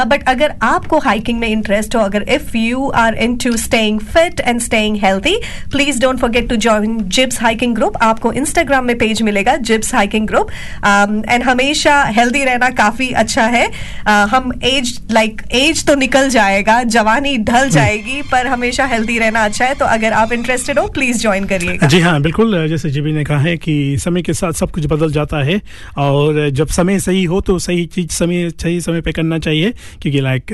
बट 0.06 0.28
अगर 0.30 0.54
आपको 0.64 1.00
हाइकिंग 1.00 1.40
में 1.40 1.48
इंटरेस्ट 1.48 1.96
हो 1.96 2.02
अगर 2.02 2.26
if 2.30 2.58
you 2.58 2.88
are 2.98 3.16
into 3.38 3.56
staying 3.58 4.00
fit 4.10 4.40
and 4.40 4.62
staying 4.62 4.98
healthy 5.04 5.36
please 5.72 6.00
don't 6.02 6.20
forget 6.20 6.50
to 6.50 6.56
join 6.58 6.98
Jips 7.10 7.42
hiking 7.42 7.76
group 7.76 7.98
आपको 8.02 8.34
इंस्टाग्राम 8.34 8.86
में 8.86 8.98
पेज 8.98 9.22
मिलेगा 9.22 9.56
जिप्स 9.70 9.94
हाइकिंग 9.96 10.28
ग्रुप 10.28 10.52
एंड 10.86 11.44
हमेशा 11.44 12.02
हेल्दी 12.18 12.44
रहना 12.44 12.70
काफ़ी 12.78 13.12
अच्छा 13.14 13.46
है। 13.48 13.68
uh, 13.68 14.28
हम 14.32 14.52
एज 14.64 15.00
लाइक 15.12 15.42
एज 15.54 15.86
तो 15.86 15.96
निकल 15.96 16.30
जाएगा 16.30 16.82
जवानी 16.86 17.38
ढल 17.40 17.70
जाएगी 17.70 18.22
पर 18.22 18.48
हमेशा 18.48 18.86
हेल्दी 18.86 19.18
रहना 19.20 19.31
रहना 19.32 19.46
अच्छा 19.46 19.66
है 19.66 19.76
तो 19.76 19.86
अगर 19.86 20.14
आप 20.14 20.32
इंटरेस्टेड 20.34 20.80
हो 20.80 20.88
प्लीज़ 20.88 21.22
ज्वाइन 21.22 21.46
करिए 21.46 21.88
जी 21.88 22.00
हाँ 22.00 22.22
बिल्कुल, 22.22 22.68
जैसे 22.68 22.90
जीबी 22.90 23.12
ने 23.14 23.24
कहा 23.24 23.40
है 23.40 23.56
कि 23.58 23.98
समय 24.00 24.22
के 24.22 24.34
साथ 24.34 24.54
सब 24.54 24.72
कुछ 24.72 24.86
बदल 24.86 25.12
जाता 25.12 25.44
है, 25.44 25.62
और 25.98 26.50
जब 26.52 26.68
समय 26.70 27.00
सही 27.00 27.24
हो 27.24 27.42
तो 27.42 27.58
सही 27.60 27.86
चीज़, 27.86 28.12
समय, 28.12 28.50
सही 28.52 28.82
समय 28.82 29.02
पे 29.02 29.12
करना 29.12 29.40
चाहिए, 29.40 29.74
क्योंकि 30.02 30.22
लाइक 30.22 30.52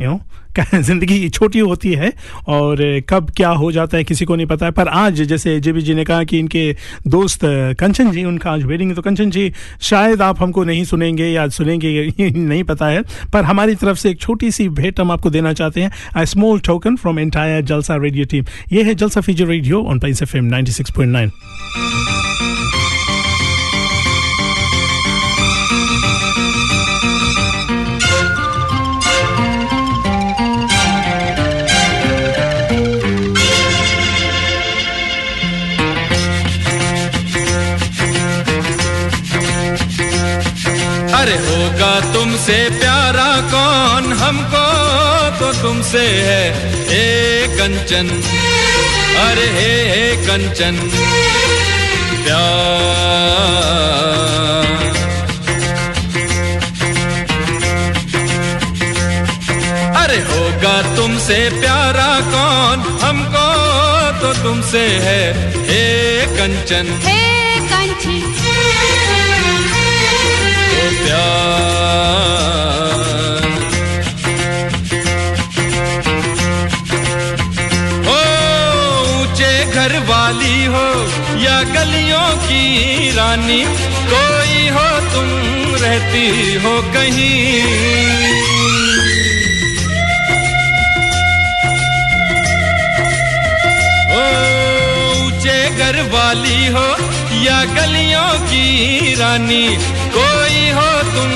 यू 0.00 0.06
नो 0.06 0.20
ज़िंदगी 0.74 1.28
छोटी 1.28 1.58
होती 1.58 1.92
है 1.92 2.12
और 2.48 3.00
कब 3.08 3.30
क्या 3.30 3.48
हो 3.48 3.72
जाता 3.72 3.96
है 3.96 4.04
किसी 4.04 4.24
को 4.24 4.36
नहीं 4.36 4.46
पता 4.46 4.66
है। 4.66 4.72
पर 4.72 4.88
आज 4.88 5.22
जैसे 5.22 5.60
जेबी 5.60 5.82
जी 5.82 5.94
ने 5.94 6.04
कहा 6.04 6.24
कि 6.24 6.38
इनके 6.38 6.76
दोस्त 7.08 7.40
कंचन 7.80 8.10
जी, 8.10 8.24
उनका 8.24 8.50
आज 8.50 8.62
वेडिंग 8.62 8.90
है 8.90 8.96
तो 8.96 9.02
कंचन 9.02 9.30
जी, 9.30 9.52
शायद 9.80 10.22
आप 10.22 10.42
हमको 10.42 10.64
नहीं 10.64 10.84
सुनेंगे 10.84 11.26
या 11.26 11.48
सुनेंगे 11.48 12.12
नहीं 12.20 12.64
पता 12.64 12.86
है। 12.86 13.02
पर 13.32 13.44
हमारी 13.44 13.74
तरफ़ 13.74 13.98
से 13.98 14.10
एक 14.10 14.20
छोटी 14.20 14.50
सी 14.50 14.68
भेंट 14.68 15.00
हम 15.00 15.10
आपको 15.10 15.30
देना 15.30 15.52
चाहते 15.52 15.80
हैं 15.80 15.92
a 16.16 16.26
small 16.26 16.60
token 16.60 16.96
from 16.96 17.18
entire 17.18 17.62
Jalsa 17.62 17.96
radio 17.96 18.24
team 18.24 18.44
ये 18.72 18.82
है 18.82 18.94
जलसा 18.94 19.20
फीजर 19.20 19.46
रेडियो 19.46 19.82
ऑन 19.82 19.98
पाइस 19.98 20.22
एफ़ 20.22 20.36
एम 20.36 20.44
नाइनटी 20.44 20.72
होगा 41.78 42.00
तुमसे 42.14 42.70
प्यारा 42.70 43.30
कौन? 43.50 44.12
हमको 44.12 44.66
तो 45.38 45.62
तुमसे 45.62 46.00
है 46.00 46.44
ए 46.90 47.04
कंचन। 47.58 48.08
अरे 49.18 49.46
हे 49.58 49.70
हे 49.90 50.26
कंचन। 50.26 50.74
प्यार। 52.24 52.58
अरे 59.96 60.18
होगा 60.18 60.96
तुमसे 60.96 61.38
प्यारा 61.60 62.10
कौन? 62.34 62.78
हमको 63.04 63.48
तो 64.20 64.42
तुमसे 64.42 64.86
है, 65.02 65.22
हे 65.68 65.84
कंचन। 66.36 66.86
हे 67.06 67.22
कंचन। 67.70 69.17
प्यार। 70.98 72.66
हो 78.06 78.18
ऊँचे 79.20 79.52
घर 79.72 79.98
वाली 80.10 80.64
हो 80.74 80.86
या 81.44 81.58
गलियों 81.74 82.28
की 82.46 82.64
रानी, 83.16 83.62
कोई 84.12 84.68
हो 84.76 84.88
तुम 85.12 85.28
रहती 85.82 86.26
हो 86.64 86.74
कहीं। 86.94 87.36
ओ, 94.10 94.22
ऊँचे 95.26 95.58
घर 95.78 96.00
वाली 96.12 96.66
हो 96.76 96.86
या 97.44 97.60
गलियों 97.76 98.32
की 98.50 98.66
रानी 99.14 99.66
कोई 100.16 100.58
हो 100.78 100.90
तुम 101.14 101.30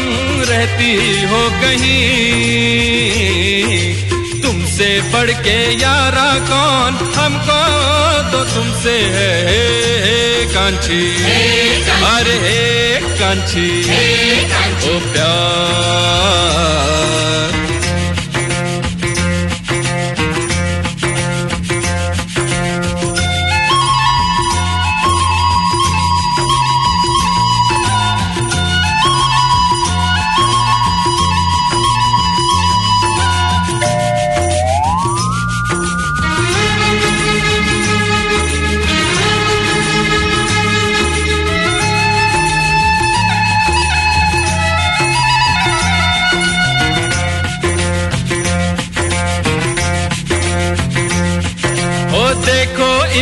रहती 0.51 0.95
हो 1.33 1.41
कहीं। 1.63 2.03
तुमसे 4.43 4.89
बढ़ 5.13 5.31
के 5.47 5.59
यारा 5.83 6.31
कौन 6.51 6.93
हमको 7.17 7.61
तो 8.33 8.41
तुमसे 8.55 8.97
है 9.17 9.35
कांची 10.55 11.05
अरे 12.07 12.37
हे 12.45 12.63
कांची 13.19 13.69
ओ 14.85 14.95
प्यार। 15.13 16.21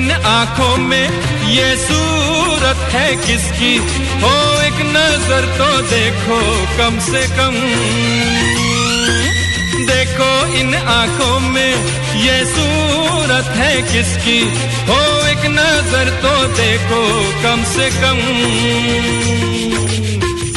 इन 0.00 0.10
आँखों 0.10 0.76
में 0.76 1.10
ये 1.46 1.76
सूरत 1.76 2.76
है 2.92 3.16
किसकी? 3.16 3.76
हो 4.22 4.62
एक 4.62 4.78
नज़र 4.96 5.44
तो 5.58 5.82
देखो, 5.82 6.38
कम 6.78 6.98
से 6.98 7.22
कम। 7.36 7.54
देखो 9.86 10.30
इन 10.54 10.74
आँखों 10.74 11.40
में 11.40 11.74
ये 12.16 12.44
सूरत 12.44 13.44
है 13.44 13.82
किसकी? 13.82 14.40
हो 14.88 15.26
एक 15.26 15.44
नज़र 15.46 16.10
तो 16.22 16.34
देखो, 16.54 17.02
कम 17.42 17.64
से 17.64 17.90
कम। 17.90 18.18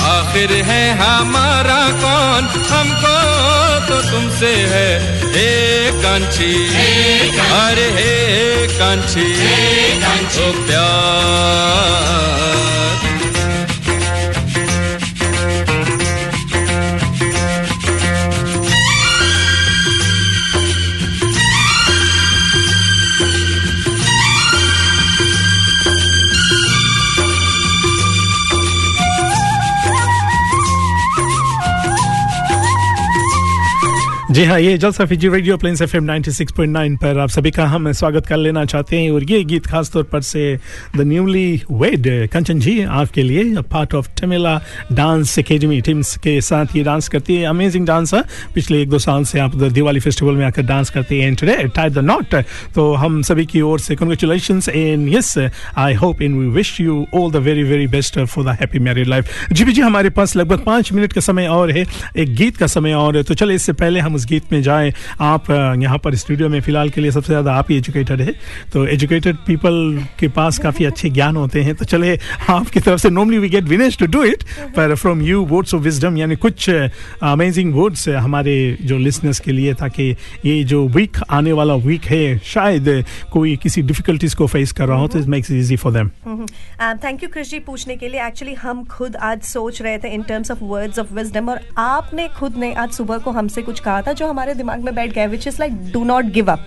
आखिर 0.05 0.51
है 0.51 0.83
हमारा 0.97 1.81
कौन? 2.03 2.47
हमको 2.71 3.17
तो 3.89 4.01
तुमसे 4.01 4.47
है 4.47 4.99
हे 5.33 5.91
कांची। 6.03 6.69
अरे 7.51 7.89
हे 7.89 8.67
कांची। 8.67 9.33
ओ 10.43 10.51
प्यार। 10.51 13.12
जी 34.33 34.43
हाँ 34.43 34.59
ये 34.59 34.77
Jalsa 34.77 35.05
Fiji 35.05 35.29
radio 35.29 35.55
planes 35.57 35.81
F 35.81 35.95
M 35.97 36.03
nine 36.03 36.95
पर 36.97 37.17
आप 37.19 37.29
सभी 37.29 37.49
का 37.51 37.65
हम 37.67 37.91
स्वागत 37.91 38.25
कर 38.27 38.37
लेना 38.37 38.63
चाहते 38.65 38.99
हैं। 38.99 39.09
और 39.11 39.23
ये 39.23 39.43
गीत 39.43 39.65
खास 39.67 39.91
तौर 39.91 40.03
पर 40.03 40.21
से 40.21 40.55
द 40.95 41.01
न्यूली 41.01 41.61
वेड 41.71 42.07
कंचन 42.33 42.59
जी, 42.59 42.81
आपके 42.81 43.23
लिए 43.23 43.61
part 43.71 43.93
of 43.95 44.07
Tamela 44.19 44.55
dance 44.91 45.37
academy 45.39 45.79
teams 45.81 46.15
के 46.17 46.39
साथ 46.41 46.75
ये 46.75 46.83
डांस 46.83 47.07
करती 47.09 47.35
है। 47.35 47.45
अमेजिंग 47.47 47.85
डांस 47.87 48.13
है 48.13 48.23
पिछले 48.55 48.81
एक 48.81 48.89
दो 48.89 48.99
साल 48.99 49.23
से 49.23 49.39
आप 49.39 49.55
दिवाली 49.55 49.99
फेस्टिवल 49.99 50.35
में 50.35 50.45
आकर 50.45 50.61
डांस 50.63 50.89
करती 50.89 51.19
हैं। 51.19 51.35
टुडे 51.35 51.55
टाइड 51.75 51.93
द 51.93 51.99
नॉट 51.99 52.35
तो 52.75 52.93
हम 52.93 53.21
सभी 53.21 53.45
की 53.45 53.61
ओर 53.61 53.79
से 53.79 53.95
congratulation 53.95 54.61
and 54.73 55.07
yes 55.09 55.37
I 55.77 55.93
hope 55.93 56.21
and 56.21 56.39
we 56.39 56.47
wish 56.55 56.79
you 56.81 57.05
all 57.15 57.31
the 57.31 57.43
very 57.45 57.63
very 57.63 57.87
best 57.87 58.19
for 58.19 58.45
the 58.45 58.57
happy 58.61 58.79
married 58.79 59.07
life 59.07 59.51
जी 59.51 59.65
जी, 59.65 59.81
हमारे 59.81 60.09
पास 60.09 60.35
लगभग 60.35 60.65
पाँच 60.65 60.91
मिनट 60.93 61.13
का 61.13 61.21
समय 61.21 61.47
और 61.49 61.71
है। 61.71 61.85
एक 62.17 62.35
गीत 62.35 62.57
का 62.57 62.67
समय 62.69 62.93
और 62.95 63.17
है। 63.17 63.23
तो 63.23 63.33
चले 63.35 63.55
इससे 63.55 63.73
पहले 63.75 63.99
हम 63.99 64.21
उस 64.23 64.29
गीत 64.29 64.51
में 64.51 64.61
जाएँ। 64.63 64.91
आप 65.21 65.49
यहाँ 65.51 65.97
पर 65.99 66.15
स्टूडियो 66.15 66.49
में 66.49 66.59
फ़िलहाल 66.61 66.89
के 66.89 67.01
लिए 67.01 67.11
सबसे 67.11 67.27
ज़्यादा 67.27 67.53
आप 67.53 67.71
ही 67.71 67.77
एजुकेटेड 67.77 68.21
है। 68.21 68.33
तो 68.73 68.85
एजुकेटेड 68.87 69.37
पीपल 69.47 69.75
के 70.19 70.27
पास 70.29 70.59
काफ़ी 70.59 70.85
अच्छे 70.85 71.09
ज्ञान 71.09 71.35
होते 71.35 71.63
हैं। 71.63 71.75
तो 71.75 71.85
चले 71.85 72.17
आपकी 72.49 72.79
तरफ़ 72.79 73.01
से 73.01 73.09
normally 73.09 73.37
we 73.37 73.49
get 73.49 73.63
Vinesh 73.65 73.97
to 73.97 74.05
do 74.07 74.23
it 74.25 74.43
पर 74.75 74.95
from 74.95 75.21
you 75.21 75.43
words 75.45 75.73
of 75.75 75.81
wisdom 75.83 76.17
यानी 76.17 76.35
कुछ 76.37 76.69
अमेजिंग 76.69 77.73
वर्ड्स 77.75 78.07
हमारे 78.09 78.55
जो 78.83 78.97
लिसनर्स 78.99 79.39
के 79.39 79.51
लिए, 79.51 79.73
ताकि 79.75 80.15
ये 80.45 80.63
जो 80.63 80.87
वीक 80.89 81.17
आने 81.31 81.51
वाला 81.53 81.75
वीक 81.83 82.05
है, 82.05 82.37
शायद 82.45 83.03
कोई 83.31 83.55
किसी 83.63 83.81
डिफिकल्टीज 83.83 84.33
को 84.33 84.47
फेस 84.47 84.71
कर 84.71 84.87
रहा 84.87 84.97
हो 84.97 85.07
तो 85.07 85.19
it 85.19 85.25
makes 85.27 85.51
easy 85.51 85.75
for 85.75 85.93
them 85.93 86.09
thank 87.03 87.23
you 87.23 87.29
Krish 87.29 87.49
ji 87.49 87.59
पूछने 87.61 87.95
के 87.95 88.07
लिए। 88.07 88.25
एक्चुअली 88.27 88.53
हम 88.55 88.83
खुद 88.87 89.15
आज 89.23 89.41
सोच 89.43 89.81
रहे 89.81 89.97
थे 89.97 90.13
in 90.13 90.23
terms 90.23 90.51
of 90.51 90.63
words 90.63 90.99
of 90.99 91.13
wisdom 91.13 91.49
और 91.49 91.59
आपने 91.77 92.27
खुद 92.37 92.57
ने 92.57 92.73
आज 92.75 92.91
सुबह 92.93 93.17
को 93.17 93.31
हमसे 93.31 93.61
कुछ 93.61 93.79
कहा 93.79 94.01
था 94.01 94.12
था 94.13 94.17
जो 94.17 94.27
हमारे 94.27 94.53
दिमाग 94.53 94.83
में 94.83 94.93
बैठ 94.95 95.13
गया 95.13 95.25
which 95.25 95.47
is 95.47 95.55
like 95.59 95.91
do 95.93 96.03
not 96.03 96.25
give 96.33 96.51
up 96.51 96.65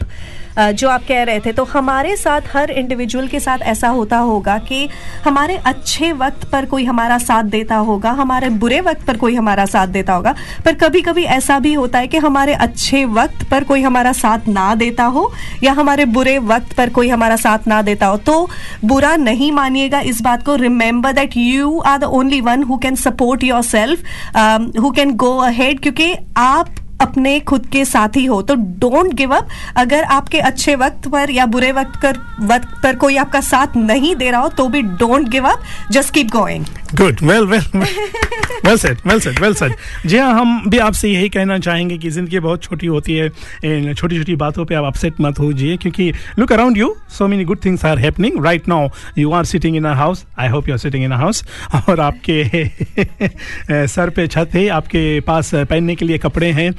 जो 0.75 0.89
आप 0.89 1.03
कह 1.09 1.23
रहे 1.23 1.41
थे 1.41 1.53
तो 1.53 1.65
हमारे 1.65 2.17
साथ 2.17 2.41
हर 2.53 2.71
इंडिविजुअल 2.73 3.27
के 3.29 3.41
साथ 3.41 3.63
ऐसा 3.71 3.89
होता 3.89 4.19
होगा 4.19 4.57
कि 4.59 4.89
हमारे 5.25 5.57
अच्छे 5.67 6.13
वक्त 6.13 6.45
पर 6.53 6.67
कोई 6.67 6.85
हमारा 6.85 7.19
साथ 7.19 7.45
देता 7.45 7.77
होगा, 7.77 8.11
हमारे 8.11 8.49
बुरे 8.51 8.81
वक्त 8.81 9.07
पर 9.07 9.17
कोई 9.17 9.35
हमारा 9.35 9.67
साथ 9.67 9.87
देता 9.87 10.13
होगा, 10.13 10.35
पर 10.65 10.75
कभी 10.75 11.01
कभी 11.01 11.25
ऐसा 11.37 11.59
भी 11.59 11.73
होता 11.75 11.99
है 11.99 12.07
कि 12.07 12.19
हमारे 12.19 12.55
अच्छे 12.57 13.05
वक्त 13.05 13.45
पर 13.51 13.65
कोई 13.65 13.83
हमारा 13.83 14.13
साथ 14.13 14.49
ना 14.49 14.75
देता 14.75 15.05
हो, 15.07 15.31
या 15.63 15.73
हमारे 15.73 16.05
बुरे 16.07 16.39
वक्त 16.39 16.73
पर 16.77 16.91
कोई 16.91 17.09
हमारा 17.09 17.37
साथ 17.37 17.69
ना 17.69 17.83
देता 17.83 18.07
हो। 18.07 18.17
तो 18.19 18.49
बुरा 18.85 19.15
नहीं 19.19 19.53
मानिएगा 19.53 20.01
इस 20.07 20.23
बात 20.23 20.45
को। 20.47 20.55
Remember 20.57 21.13
that 21.13 21.37
you 21.37 21.79
are 21.81 21.99
the 21.99 22.05
only 22.05 22.41
one 22.41 22.63
who 22.63 22.79
can 22.79 22.97
support 22.97 23.45
yourself 23.65 24.79
who 24.81 24.91
can 24.91 25.15
go 25.17 25.37
ahead 25.43 25.81
क्योंकि 25.81 26.15
आप 26.39 26.75
अपने 27.01 27.39
खुद 27.41 27.67
के 27.67 27.85
साथी 27.85 28.25
हो 28.25 28.41
तो 28.43 28.55
डोंट 28.55 29.13
गिव 29.15 29.35
अप 29.37 29.49
अगर 29.77 30.05
आपके 30.11 30.39
अच्छे 30.41 30.75
वक्त 30.75 31.09
पर 31.09 31.31
या 31.31 31.47
बुरे 31.47 31.73
वक्त 31.73 32.01
कर, 32.01 32.19
वक्त 32.41 32.69
पर 32.83 32.97
कोई 32.97 33.17
आपका 33.17 33.41
साथ 33.41 33.77
नहीं 33.77 34.15
दे 34.17 34.31
रहा 34.31 34.41
हो 34.41 34.49
तो 34.49 34.69
भी 34.69 34.83
don't 34.83 35.29
give 35.29 35.49
up 35.49 35.63
just 35.91 36.15
keep 36.15 36.27
going 36.27 36.65
good 36.95 37.19
well 37.23 37.45
well 37.47 37.79
well 38.65 38.77
said 38.77 38.99
well 39.07 39.21
said 39.21 39.41
well 39.41 39.55
said 39.55 39.75
जी 40.07 40.19
हाँ 40.19 40.33
हम 40.41 40.71
भी 40.71 40.79
आपसे 40.79 41.09
यही 41.09 41.29
कहना 41.29 41.59
चाहेंगे 41.59 41.99
कि 41.99 42.11
ज़िंदगी 42.11 42.39
बहुत 42.39 42.63
छोटी 42.63 42.87
होती 42.87 43.17
है 43.17 43.95
छोटी 43.95 44.19
छोटी 44.19 44.37
बातों 44.37 44.65
पे 44.65 44.75
आप 44.75 44.85
अपसेट 44.85 45.21
मत 45.21 45.39
होजिए, 45.39 45.77
क्योंकि 45.77 46.13
look 46.39 46.53
around 46.53 46.77
you 46.77 46.95
so 47.19 47.27
many 47.29 47.45
good 47.45 47.65
things 47.65 47.85
are 47.85 47.99
happening 47.99 48.45
right 48.45 48.69
now 48.69 48.89
you 49.19 49.33
are 49.33 49.45
sitting 49.45 49.77
in 49.77 49.85
a 49.85 49.95
house 49.95 50.25
I 50.39 50.49
hope 50.49 50.69
you 50.69 50.75
are 50.75 50.79
sitting 50.79 51.05
in 51.05 51.13
a 51.13 51.17
house 51.17 51.45
और 51.89 52.01
आपके 52.01 52.47
सर 53.87 54.11
पे 54.11 54.27
छत 54.27 54.51
है, 54.55 54.69
आपके 54.69 55.21
पास 55.21 55.51
पहनने 55.55 55.95
के 55.95 56.05
लिए 56.05 56.19
कपड़े 56.19 56.51
हैं 56.53 56.71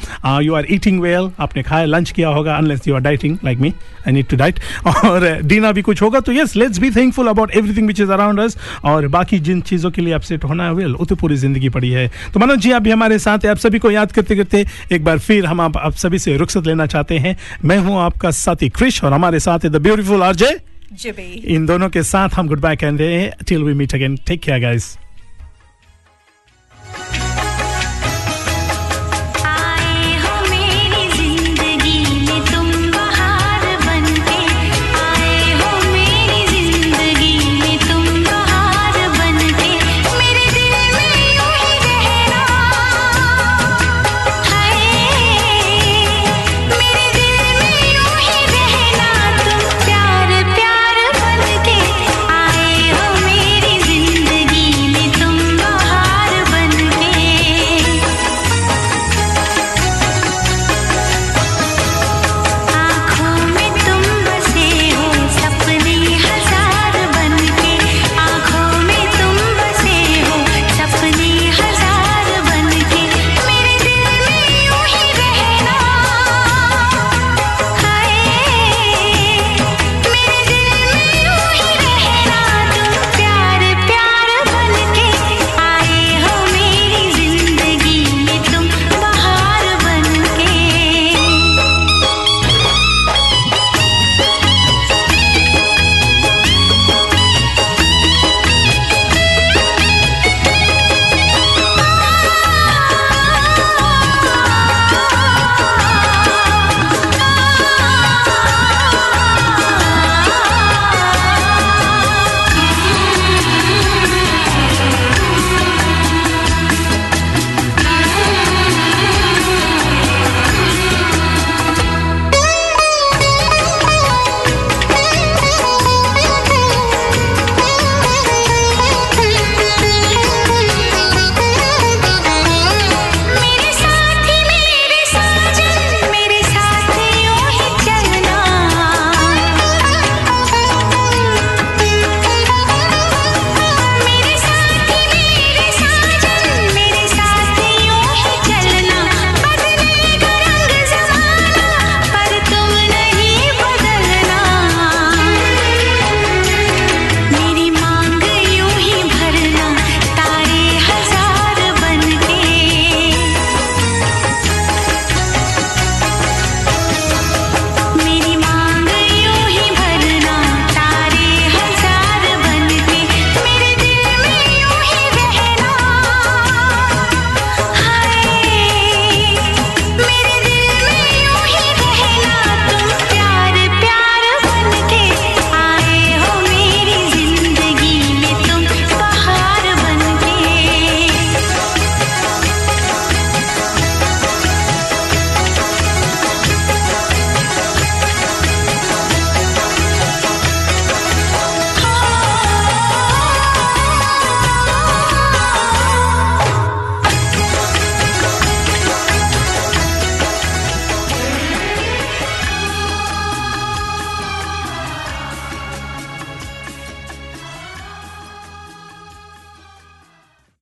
यू 0.41 0.53
आर 0.53 0.65
ईटिंग 0.69 0.99
वेल 1.01 1.29
आपने 1.39 1.63
खाया 1.63 1.85
लंच 1.85 2.11
किया 2.11 2.29
होगा 2.29 2.55
unless 2.57 2.87
you 2.87 2.95
are 2.95 3.01
dieting 3.01 3.37
like 3.45 3.59
me 3.59 3.73
I 4.07 4.13
need 4.13 4.27
to 4.27 4.37
diet 4.37 4.59
और 4.87 5.27
डिनर 5.43 5.73
भी 5.73 5.81
कुछ 5.81 6.01
होगा 6.01 6.19
तो 6.19 6.31
yes 6.31 6.55
let's 6.55 6.79
be 6.79 6.91
thankful 6.91 7.27
about 7.27 7.55
everything 7.55 7.87
which 7.87 7.99
is 8.01 8.11
around 8.11 8.39
us 8.39 8.57
और 8.85 9.07
बाकी 9.09 9.39
जिन 9.39 9.61
चीज़ों 9.63 9.91
के 9.91 10.01
लिए 10.01 10.13
अपसेट 10.13 10.43
होना 10.43 10.65
है 10.65 10.73
वेल 10.73 10.93
वो 10.93 11.05
तो 11.05 11.15
पूरी 11.15 11.35
ज़िंदगी 11.37 11.69
पड़ी 11.69 11.89
है। 11.91 12.07
तो 12.33 12.39
मनोज 12.39 12.59
जी 12.59 12.71
आप 12.71 12.81
भी 12.81 12.91
हमारे 12.91 13.19
साथ 13.19 13.45
आप 13.47 13.57
सभी 13.57 13.79
को 13.79 13.91
याद 13.91 14.11
करते 14.11 14.35
करते 14.35 14.65
एक 14.91 15.03
बार 15.03 15.19
फिर 15.19 15.45
हम 15.45 15.61
आप, 15.61 15.77
आप 15.77 15.93
सभी 15.95 16.19
से 16.19 16.37
रुखसत 16.37 16.67
लेना 16.67 16.85
चाहते 16.87 17.17
हैं। 17.17 17.35
मैं 17.65 17.77
हूँ 17.79 17.99
आपका 18.01 18.31
साथी 18.33 18.69
क्रिश 18.69 19.03
और 19.03 19.13
हमारे 19.13 19.39
साथ 19.39 19.63
है 19.63 19.69
द 19.69 19.81
ब्यूटीफुल 19.81 20.23
आरजे 20.23 20.55
इन 21.47 21.65
दोनों 21.65 21.89
के 21.89 22.03
साथ 22.03 22.29
हम 22.35 22.47
गुड 22.47 22.59
बाय 22.61 22.75
कह 22.75 22.89
रहे 22.89 23.13
हैं। 23.13 23.45
Till 23.47 23.63
we 23.63 23.73
meet 23.73 23.95
again 23.95 24.15
take 24.27 24.41
care 24.41 24.59
guys 24.61 24.95